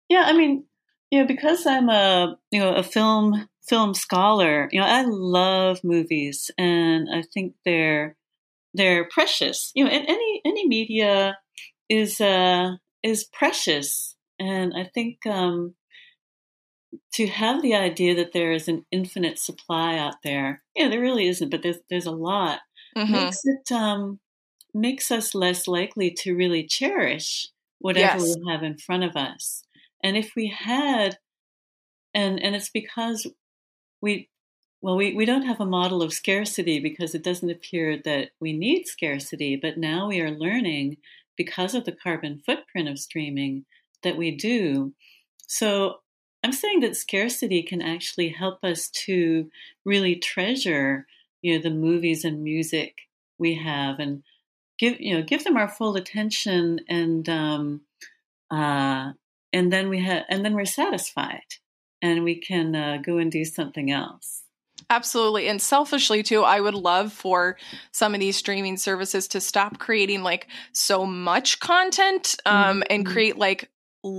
Yeah. 0.07 0.23
I 0.25 0.33
mean, 0.33 0.65
you 1.13 1.19
know, 1.19 1.27
because 1.27 1.67
I'm 1.67 1.89
a 1.89 2.39
you 2.49 2.59
know 2.59 2.73
a 2.73 2.81
film 2.81 3.47
film 3.69 3.93
scholar, 3.93 4.67
you 4.71 4.79
know, 4.79 4.87
I 4.87 5.03
love 5.05 5.83
movies, 5.83 6.49
and 6.57 7.07
I 7.13 7.21
think 7.21 7.53
they're 7.63 8.17
they're 8.73 9.07
precious. 9.07 9.71
You 9.75 9.85
know, 9.85 9.91
and 9.91 10.07
any 10.09 10.41
any 10.43 10.67
media 10.67 11.37
is 11.87 12.19
uh, 12.19 12.77
is 13.03 13.25
precious, 13.25 14.15
and 14.39 14.73
I 14.75 14.89
think 14.91 15.23
um, 15.27 15.75
to 17.13 17.27
have 17.27 17.61
the 17.61 17.75
idea 17.75 18.15
that 18.15 18.33
there 18.33 18.51
is 18.51 18.67
an 18.67 18.83
infinite 18.91 19.37
supply 19.37 19.99
out 19.99 20.15
there, 20.23 20.63
yeah, 20.75 20.87
there 20.87 20.99
really 20.99 21.27
isn't, 21.27 21.51
but 21.51 21.61
there's 21.61 21.77
there's 21.91 22.07
a 22.07 22.11
lot 22.11 22.61
mm-hmm. 22.97 23.11
makes 23.11 23.41
it 23.43 23.71
um, 23.71 24.19
makes 24.73 25.11
us 25.11 25.35
less 25.35 25.67
likely 25.67 26.09
to 26.09 26.33
really 26.33 26.65
cherish 26.65 27.49
whatever 27.77 28.17
yes. 28.17 28.35
we 28.35 28.51
have 28.51 28.63
in 28.63 28.79
front 28.79 29.03
of 29.03 29.15
us. 29.15 29.63
And 30.03 30.17
if 30.17 30.33
we 30.35 30.47
had, 30.47 31.17
and 32.13 32.41
and 32.43 32.55
it's 32.55 32.69
because 32.69 33.25
we 34.01 34.29
well, 34.83 34.97
we, 34.97 35.13
we 35.13 35.25
don't 35.25 35.45
have 35.45 35.61
a 35.61 35.65
model 35.65 36.03
of 36.03 36.11
scarcity 36.11 36.77
because 36.77 37.15
it 37.15 37.23
doesn't 37.23 37.49
appear 37.49 38.01
that 38.03 38.31
we 38.41 38.51
need 38.51 38.85
scarcity, 38.85 39.55
but 39.55 39.77
now 39.77 40.09
we 40.09 40.19
are 40.19 40.29
learning 40.29 40.97
because 41.37 41.73
of 41.73 41.85
the 41.85 41.93
carbon 41.93 42.41
footprint 42.45 42.89
of 42.89 42.99
streaming 42.99 43.63
that 44.03 44.17
we 44.17 44.31
do. 44.35 44.93
So 45.47 45.99
I'm 46.43 46.51
saying 46.51 46.81
that 46.81 46.97
scarcity 46.97 47.63
can 47.63 47.81
actually 47.81 48.27
help 48.27 48.61
us 48.61 48.89
to 49.05 49.49
really 49.85 50.17
treasure, 50.17 51.07
you 51.41 51.55
know, 51.55 51.63
the 51.63 51.69
movies 51.69 52.25
and 52.25 52.43
music 52.43 52.97
we 53.37 53.55
have 53.55 53.99
and 53.99 54.21
give, 54.77 54.99
you 54.99 55.15
know, 55.15 55.23
give 55.23 55.45
them 55.45 55.55
our 55.55 55.69
full 55.69 55.95
attention 55.95 56.81
and 56.89 57.29
um, 57.29 57.81
uh, 58.51 59.13
and 59.53 59.71
then 59.71 59.87
we 59.89 60.01
have 60.01 60.23
and 60.29 60.43
then 60.43 60.53
we're 60.53 60.65
satisfied 60.65 61.39
and 62.01 62.23
we 62.23 62.35
can 62.35 62.75
uh, 62.75 62.97
go 62.97 63.17
and 63.17 63.31
do 63.31 63.45
something 63.45 63.91
else 63.91 64.43
Absolutely. 64.89 65.47
And 65.47 65.61
selfishly, 65.61 66.23
too, 66.23 66.43
I 66.43 66.59
would 66.59 66.73
love 66.73 67.13
for 67.13 67.57
some 67.91 68.13
of 68.13 68.19
these 68.19 68.37
streaming 68.37 68.77
services 68.77 69.27
to 69.29 69.41
stop 69.41 69.79
creating 69.79 70.23
like 70.23 70.47
so 70.71 71.05
much 71.05 71.59
content 71.59 72.35
um, 72.45 72.55
mm-hmm. 72.55 72.81
and 72.89 73.05
create 73.05 73.37
like 73.37 73.69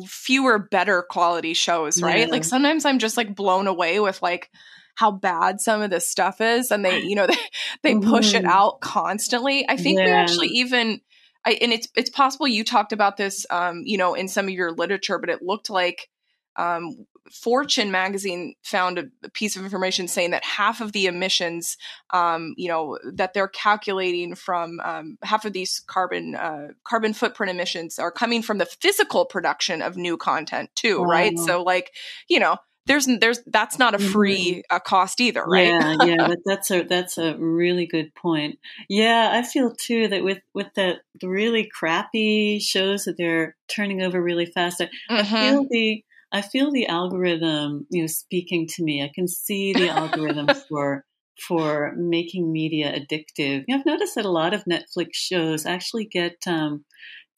fewer, 0.06 0.58
better 0.58 1.02
quality 1.02 1.54
shows, 1.54 2.00
right? 2.02 2.26
Yeah. 2.26 2.32
Like 2.32 2.44
sometimes 2.44 2.84
I'm 2.84 2.98
just 2.98 3.16
like 3.16 3.34
blown 3.34 3.66
away 3.66 4.00
with 4.00 4.22
like 4.22 4.50
how 4.94 5.10
bad 5.10 5.60
some 5.60 5.82
of 5.82 5.90
this 5.90 6.08
stuff 6.08 6.40
is. 6.40 6.70
And 6.70 6.84
they, 6.84 7.02
you 7.02 7.14
know, 7.14 7.26
they, 7.28 7.36
they 7.82 7.94
mm-hmm. 7.94 8.10
push 8.10 8.34
it 8.34 8.38
mm-hmm. 8.38 8.50
out 8.50 8.80
constantly. 8.80 9.68
I 9.68 9.76
think 9.76 9.98
yeah. 9.98 10.06
we 10.06 10.10
actually 10.12 10.48
even 10.48 11.00
I, 11.44 11.52
and 11.60 11.72
it's 11.72 11.88
it's 11.96 12.10
possible 12.10 12.48
you 12.48 12.64
talked 12.64 12.92
about 12.92 13.16
this, 13.16 13.46
um, 13.50 13.82
you 13.84 13.98
know, 13.98 14.14
in 14.14 14.28
some 14.28 14.46
of 14.46 14.52
your 14.52 14.72
literature, 14.72 15.18
but 15.18 15.30
it 15.30 15.42
looked 15.42 15.70
like 15.70 16.08
um, 16.56 17.06
Fortune 17.32 17.90
magazine 17.90 18.54
found 18.62 18.98
a, 18.98 19.04
a, 19.22 19.30
piece 19.30 19.56
of 19.56 19.64
information 19.64 20.08
saying 20.08 20.30
that 20.32 20.44
half 20.44 20.80
of 20.80 20.92
the 20.92 21.06
emissions, 21.06 21.78
um, 22.10 22.54
you 22.56 22.68
know, 22.68 22.98
that 23.14 23.32
they're 23.32 23.48
calculating 23.48 24.34
from 24.34 24.78
um, 24.84 25.18
half 25.22 25.44
of 25.44 25.52
these 25.52 25.80
carbon 25.86 26.34
uh, 26.34 26.68
carbon 26.84 27.14
footprint 27.14 27.50
emissions 27.50 27.98
are 27.98 28.12
coming 28.12 28.42
from 28.42 28.58
the 28.58 28.66
physical 28.66 29.24
production 29.24 29.80
of 29.80 29.96
new 29.96 30.16
content 30.16 30.70
too, 30.74 31.02
right? 31.02 31.38
So, 31.38 31.62
like, 31.62 31.92
you 32.28 32.38
know, 32.38 32.58
there's 32.86 33.06
there's 33.20 33.40
that's 33.46 33.78
not 33.78 33.94
a 33.94 33.98
Mm-hmm. 33.98 33.98
free 33.98 34.62
uh, 34.70 34.78
cost 34.80 35.20
either, 35.20 35.44
right? 35.44 35.74
Yeah, 35.76 35.92
yeah, 35.98 36.16
but 36.26 36.38
that's 36.46 36.70
a 36.70 36.82
that's 36.84 37.18
a 37.18 37.36
really 37.38 37.86
good 37.86 38.14
point. 38.14 38.58
Yeah, 38.88 39.30
I 39.32 39.42
feel 39.42 39.74
too 39.74 40.08
that 40.08 40.24
with 40.24 40.38
with 40.54 40.68
the, 40.74 41.02
the 41.20 41.28
really 41.28 41.68
crappy 41.78 42.58
shows 42.60 43.04
that 43.04 43.16
they're 43.18 43.54
turning 43.68 44.02
over 44.02 44.22
really 44.22 44.46
fast, 44.46 44.80
I, 44.80 44.88
I 45.18 45.22
Mhm. 45.22 45.24
feel 45.24 45.66
the 45.70 46.02
I 46.32 46.40
feel 46.40 46.70
the 46.72 46.86
algorithm, 46.86 47.86
you 47.90 48.02
know, 48.02 48.06
speaking 48.06 48.66
to 48.68 48.82
me. 48.82 49.02
I 49.04 49.10
can 49.14 49.28
see 49.28 49.74
the 49.74 49.88
algorithm 49.88 50.52
for 50.68 51.04
for 51.46 51.92
making 51.96 52.50
media 52.50 52.98
addictive. 52.98 53.64
You 53.68 53.74
know, 53.74 53.80
I've 53.80 53.86
noticed 53.86 54.14
that 54.14 54.24
a 54.24 54.30
lot 54.30 54.54
of 54.54 54.64
Netflix 54.64 55.08
shows 55.14 55.66
actually 55.66 56.06
get 56.06 56.36
um, 56.46 56.86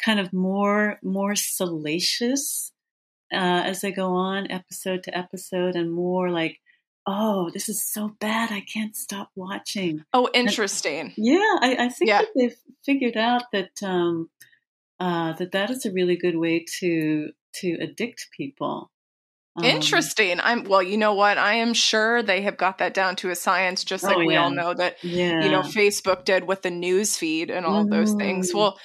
kind 0.04 0.20
of 0.20 0.32
more 0.32 0.98
more 1.02 1.34
salacious 1.34 2.72
uh, 3.32 3.62
as 3.64 3.80
they 3.80 3.92
go 3.92 4.14
on 4.14 4.50
episode 4.50 5.02
to 5.04 5.16
episode, 5.16 5.74
and 5.76 5.92
more 5.92 6.30
like, 6.30 6.60
oh, 7.06 7.50
this 7.52 7.68
is 7.68 7.82
so 7.82 8.16
bad, 8.20 8.50
I 8.52 8.60
can't 8.60 8.96
stop 8.96 9.30
watching. 9.34 10.04
Oh, 10.12 10.28
interesting. 10.34 11.12
Yeah, 11.16 11.56
I, 11.60 11.76
I 11.80 11.88
think 11.88 12.08
Yeah. 12.08 12.22
that 12.22 12.28
they've 12.36 12.56
figured 12.84 13.16
out 13.16 13.44
that 13.52 13.82
um, 13.82 14.28
uh, 15.00 15.32
that 15.34 15.52
that 15.52 15.70
is 15.70 15.84
a 15.86 15.92
really 15.92 16.16
good 16.16 16.36
way 16.36 16.64
to 16.80 17.30
to 17.56 17.78
addict 17.80 18.28
people. 18.36 18.90
Um, 19.58 19.64
Interesting. 19.64 20.38
I'm 20.40 20.64
well, 20.64 20.82
you 20.82 20.98
know 20.98 21.14
what? 21.14 21.38
I 21.38 21.54
am 21.54 21.72
sure 21.72 22.22
they 22.22 22.42
have 22.42 22.58
got 22.58 22.76
that 22.78 22.92
down 22.92 23.16
to 23.16 23.30
a 23.30 23.34
science, 23.34 23.84
just 23.84 24.04
like 24.04 24.16
Oh, 24.16 24.24
we 24.26 24.34
yeah. 24.34 24.42
all 24.44 24.50
know 24.50 24.74
that 24.74 24.96
Yeah, 25.02 25.42
you 25.42 25.50
know 25.50 25.62
Facebook 25.62 26.24
did 26.26 26.44
with 26.44 26.60
the 26.62 26.70
news 26.70 27.16
feed 27.16 27.50
and 27.50 27.64
all 27.64 27.80
of 27.80 27.88
those 27.88 28.12
things. 28.14 28.52
Mhm. 28.52 28.56
Well, 28.56 28.78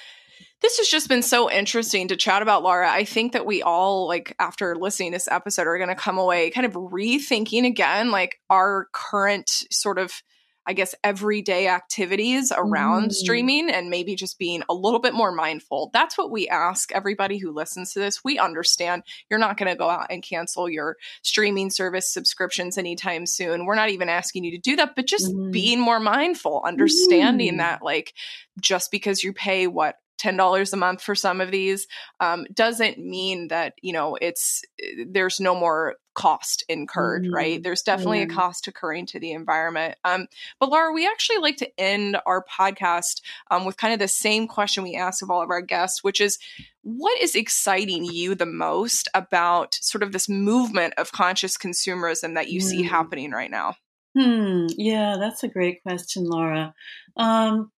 this 0.62 0.78
has 0.78 0.88
just 0.88 1.08
been 1.08 1.22
so 1.22 1.50
interesting 1.50 2.08
to 2.08 2.16
chat 2.16 2.40
about, 2.40 2.62
Laura. 2.62 2.90
I 2.90 3.04
think 3.04 3.32
that 3.32 3.44
we 3.44 3.62
all, 3.62 4.06
like, 4.08 4.34
after 4.38 4.74
listening 4.76 5.12
to 5.12 5.16
this 5.16 5.28
episode, 5.28 5.66
are 5.66 5.76
going 5.76 5.88
to 5.88 5.94
come 5.94 6.18
away 6.18 6.50
kind 6.50 6.64
of 6.64 6.72
rethinking 6.72 7.66
again, 7.66 8.10
like, 8.10 8.40
our 8.48 8.86
current 8.92 9.50
sort 9.70 9.98
of, 9.98 10.22
I 10.64 10.74
guess, 10.74 10.94
everyday 11.02 11.66
activities 11.66 12.52
around 12.56 13.08
Mhm. 13.08 13.12
streaming 13.14 13.68
and 13.68 13.90
maybe 13.90 14.14
just 14.14 14.38
being 14.38 14.62
a 14.68 14.74
little 14.74 15.00
bit 15.00 15.12
more 15.12 15.32
mindful. 15.32 15.90
That's 15.92 16.16
what 16.16 16.30
we 16.30 16.48
ask 16.48 16.92
everybody 16.92 17.38
who 17.38 17.50
listens 17.50 17.92
to 17.94 17.98
this. 17.98 18.22
We 18.22 18.38
understand 18.38 19.02
you're 19.28 19.40
not 19.40 19.56
going 19.56 19.72
to 19.72 19.76
go 19.76 19.90
out 19.90 20.06
and 20.08 20.22
cancel 20.22 20.70
your 20.70 20.96
streaming 21.22 21.68
service 21.70 22.12
subscriptions 22.12 22.78
anytime 22.78 23.26
soon. 23.26 23.66
We're 23.66 23.74
not 23.74 23.90
even 23.90 24.08
asking 24.08 24.44
you 24.44 24.52
to 24.52 24.58
do 24.58 24.76
that, 24.76 24.94
but 24.94 25.06
just 25.06 25.34
Mhm. 25.34 25.50
being 25.50 25.80
more 25.80 25.98
mindful, 25.98 26.62
understanding 26.64 27.54
Mhm. 27.54 27.58
that, 27.58 27.82
like, 27.82 28.14
just 28.60 28.92
because 28.92 29.24
you 29.24 29.32
pay 29.32 29.66
what 29.66 29.96
$10 30.22 30.72
a 30.72 30.76
month 30.76 31.02
for 31.02 31.14
some 31.14 31.40
of 31.40 31.50
these 31.50 31.86
um, 32.20 32.46
doesn't 32.54 32.98
mean 32.98 33.48
that 33.48 33.74
you 33.82 33.92
know 33.92 34.16
it's 34.20 34.62
there's 35.06 35.40
no 35.40 35.54
more 35.54 35.96
cost 36.14 36.62
incurred 36.68 37.24
Mhm. 37.24 37.32
right 37.32 37.62
there's 37.62 37.80
definitely 37.82 38.20
a 38.20 38.26
cost 38.26 38.68
occurring 38.68 39.06
to 39.06 39.18
the 39.18 39.32
environment 39.32 39.94
um, 40.04 40.26
but 40.60 40.68
laura 40.68 40.92
we 40.92 41.06
actually 41.06 41.38
like 41.38 41.56
to 41.56 41.80
end 41.80 42.18
our 42.26 42.44
podcast 42.44 43.22
um, 43.50 43.64
with 43.64 43.78
kind 43.78 43.94
of 43.94 43.98
the 43.98 44.08
same 44.08 44.46
question 44.46 44.82
we 44.82 44.94
ask 44.94 45.22
of 45.22 45.30
all 45.30 45.42
of 45.42 45.48
our 45.50 45.62
guests 45.62 46.04
which 46.04 46.20
is 46.20 46.38
what 46.82 47.18
is 47.22 47.34
exciting 47.34 48.04
you 48.04 48.34
the 48.34 48.44
most 48.44 49.08
about 49.14 49.74
sort 49.80 50.02
of 50.02 50.12
this 50.12 50.28
movement 50.28 50.92
of 50.98 51.12
conscious 51.12 51.56
consumerism 51.56 52.34
that 52.34 52.50
you 52.50 52.60
see 52.60 52.82
Mm. 52.82 52.88
happening 52.88 53.30
right 53.30 53.50
now 53.50 53.74
Hmm. 54.14 54.66
Yeah, 54.76 55.16
that's 55.18 55.42
a 55.42 55.48
great 55.48 55.82
question, 55.82 56.24
Laura. 56.26 56.74
Um, 57.16 57.72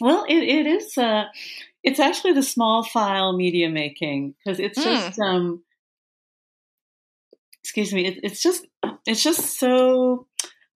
well, 0.00 0.24
it, 0.28 0.42
it 0.42 0.66
is. 0.66 0.96
Uh, 0.96 1.24
it's 1.82 2.00
actually 2.00 2.32
the 2.32 2.42
small 2.42 2.82
file 2.84 3.36
media 3.36 3.68
making 3.68 4.34
because 4.44 4.58
it's 4.60 4.78
Mm. 4.78 4.84
just. 4.84 5.18
Um, 5.18 5.62
excuse 7.62 7.92
me. 7.92 8.06
It, 8.06 8.20
it's 8.22 8.42
just. 8.42 8.66
It's 9.06 9.22
just 9.22 9.58
so. 9.58 10.26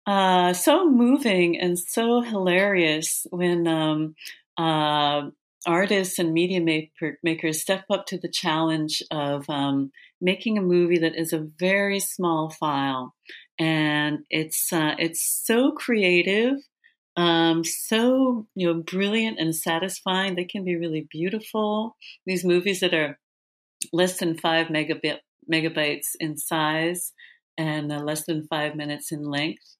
Uh, 0.06 0.52
so 0.52 0.88
moving 0.90 1.58
and 1.60 1.78
so 1.78 2.20
hilarious 2.20 3.26
when 3.30 3.68
um, 3.68 4.14
uh, 4.58 5.30
artists 5.66 6.18
and 6.18 6.32
media 6.32 6.60
maker, 6.60 7.18
makers 7.22 7.60
step 7.60 7.84
up 7.90 8.06
to 8.06 8.18
the 8.18 8.30
challenge 8.30 9.02
of 9.10 9.48
um, 9.48 9.92
making 10.20 10.58
a 10.58 10.62
movie 10.62 10.98
that 10.98 11.14
is 11.14 11.32
a 11.32 11.46
very 11.58 12.00
small 12.00 12.50
file 12.50 13.14
and 13.60 14.20
it's 14.30 14.72
uh, 14.72 14.94
it's 14.98 15.22
so 15.22 15.70
creative, 15.72 16.54
um, 17.16 17.64
so 17.64 18.46
you 18.54 18.66
know 18.66 18.82
brilliant 18.82 19.38
and 19.38 19.54
satisfying. 19.54 20.34
They 20.34 20.44
can 20.44 20.64
be 20.64 20.76
really 20.76 21.06
beautiful. 21.10 21.96
These 22.26 22.44
movies 22.44 22.80
that 22.80 22.94
are 22.94 23.18
less 23.92 24.18
than 24.18 24.38
five 24.38 24.68
megabit 24.68 25.18
megabytes 25.50 26.08
in 26.18 26.36
size 26.36 27.12
and 27.58 27.92
uh, 27.92 27.98
less 27.98 28.24
than 28.26 28.46
five 28.48 28.76
minutes 28.76 29.12
in 29.12 29.24
length, 29.24 29.76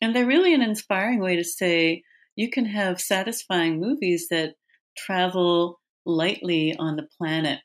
and 0.00 0.14
they're 0.14 0.26
really 0.26 0.54
an 0.54 0.62
inspiring 0.62 1.20
way 1.20 1.36
to 1.36 1.44
say 1.44 2.02
you 2.36 2.50
can 2.50 2.66
have 2.66 3.00
satisfying 3.00 3.80
movies 3.80 4.28
that 4.30 4.54
travel 4.96 5.80
lightly 6.04 6.76
on 6.78 6.96
the 6.96 7.08
planet. 7.18 7.60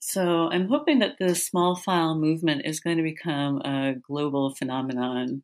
So 0.00 0.50
I'm 0.50 0.68
hoping 0.68 0.98
that 0.98 1.16
the 1.18 1.34
small 1.34 1.76
file 1.76 2.14
movement 2.14 2.62
is 2.66 2.80
going 2.80 2.98
to 2.98 3.02
become 3.02 3.62
a 3.62 3.94
global 4.06 4.54
phenomenon. 4.54 5.42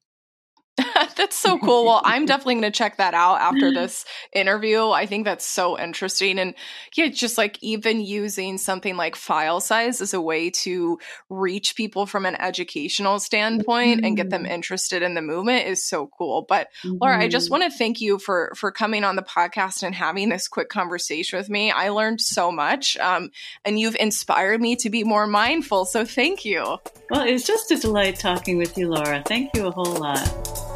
that's 1.16 1.36
so 1.36 1.58
cool. 1.58 1.86
Well, 1.86 2.02
I'm 2.04 2.26
definitely 2.26 2.54
going 2.54 2.62
to 2.64 2.70
check 2.70 2.96
that 2.96 3.14
out 3.14 3.40
after 3.40 3.72
this 3.72 4.04
interview. 4.32 4.88
I 4.88 5.06
think 5.06 5.24
that's 5.24 5.46
so 5.46 5.78
interesting. 5.78 6.38
And 6.38 6.54
yeah, 6.96 7.08
just 7.08 7.38
like 7.38 7.58
even 7.62 8.00
using 8.00 8.58
something 8.58 8.96
like 8.96 9.16
file 9.16 9.60
size 9.60 10.00
as 10.00 10.14
a 10.14 10.20
way 10.20 10.50
to 10.50 10.98
reach 11.28 11.76
people 11.76 12.06
from 12.06 12.26
an 12.26 12.36
educational 12.36 13.18
standpoint 13.18 14.04
and 14.04 14.16
get 14.16 14.30
them 14.30 14.44
Mhm. 14.44 14.50
interested 14.50 15.02
in 15.02 15.14
the 15.14 15.22
movement 15.22 15.66
is 15.66 15.84
so 15.84 16.10
cool. 16.18 16.44
But 16.48 16.68
Laura, 16.84 17.18
I 17.18 17.28
just 17.28 17.48
Mhm. 17.48 17.50
want 17.52 17.62
to 17.64 17.70
thank 17.78 18.00
you 18.00 18.18
for 18.18 18.52
for 18.56 18.70
coming 18.72 19.04
on 19.04 19.16
the 19.16 19.22
podcast 19.22 19.82
and 19.82 19.94
having 19.94 20.28
this 20.28 20.48
quick 20.48 20.68
conversation 20.68 21.38
with 21.38 21.48
me. 21.48 21.70
I 21.70 21.90
learned 21.90 22.20
so 22.20 22.50
much, 22.50 22.96
um, 22.98 23.30
and 23.64 23.78
you've 23.78 23.96
inspired 23.96 24.60
me 24.60 24.76
to 24.76 24.90
be 24.90 25.04
more 25.04 25.26
mindful. 25.26 25.84
So 25.84 26.04
thank 26.04 26.44
you. 26.44 26.78
Well, 27.10 27.22
it 27.26 27.32
was 27.32 27.44
just 27.44 27.70
a 27.70 27.76
delight 27.76 28.18
talking 28.18 28.58
with 28.58 28.76
you, 28.76 28.88
Laura. 28.88 29.22
Thank 29.26 29.50
you 29.56 29.66
a 29.66 29.70
whole 29.70 29.94
lot. 29.94 30.69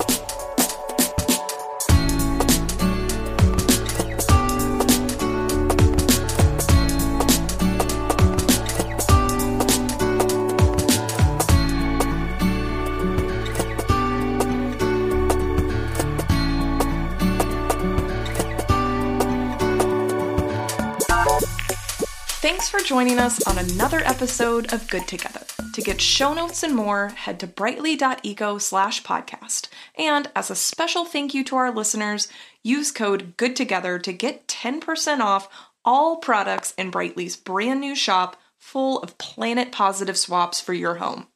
Thanks 22.64 22.82
for 22.82 22.88
joining 22.88 23.18
us 23.18 23.46
on 23.46 23.58
another 23.58 24.00
episode 24.06 24.72
of 24.72 24.88
Good 24.88 25.06
Together. 25.06 25.42
To 25.74 25.82
get 25.82 26.00
show 26.00 26.32
notes 26.32 26.62
and 26.62 26.74
more, 26.74 27.08
head 27.08 27.38
to 27.40 27.46
brightly.eco 27.46 28.56
slash 28.56 29.02
podcast. 29.02 29.68
And 29.98 30.30
as 30.34 30.50
a 30.50 30.54
special 30.56 31.04
thank 31.04 31.34
you 31.34 31.44
to 31.44 31.56
our 31.56 31.70
listeners, 31.70 32.26
use 32.62 32.90
code 32.90 33.36
Good 33.36 33.54
Together 33.54 33.98
to 33.98 34.14
get 34.14 34.48
10% 34.48 35.20
off 35.20 35.46
all 35.84 36.16
products 36.16 36.72
in 36.78 36.90
Brightly's 36.90 37.36
brand 37.36 37.82
new 37.82 37.94
shop 37.94 38.34
full 38.56 38.98
of 39.00 39.18
planet 39.18 39.70
positive 39.70 40.16
swaps 40.16 40.58
for 40.58 40.72
your 40.72 40.94
home. 40.94 41.26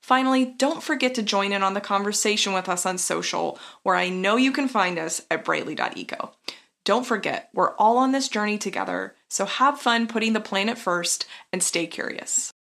Finally, 0.00 0.44
don't 0.44 0.82
forget 0.82 1.14
to 1.14 1.22
join 1.22 1.52
in 1.52 1.62
on 1.62 1.74
the 1.74 1.80
conversation 1.80 2.52
with 2.52 2.68
us 2.68 2.84
on 2.84 2.98
social, 2.98 3.60
where 3.84 3.94
I 3.94 4.08
know 4.08 4.34
you 4.34 4.50
can 4.50 4.66
find 4.66 4.98
us 4.98 5.22
at 5.30 5.44
brightly.eco. 5.44 6.32
Don't 6.84 7.06
forget, 7.06 7.48
we're 7.54 7.74
all 7.76 7.96
on 7.96 8.12
this 8.12 8.28
journey 8.28 8.58
together, 8.58 9.14
so 9.28 9.46
have 9.46 9.80
fun 9.80 10.06
putting 10.06 10.34
the 10.34 10.40
planet 10.40 10.76
first 10.76 11.26
and 11.52 11.62
stay 11.62 11.86
curious. 11.86 12.53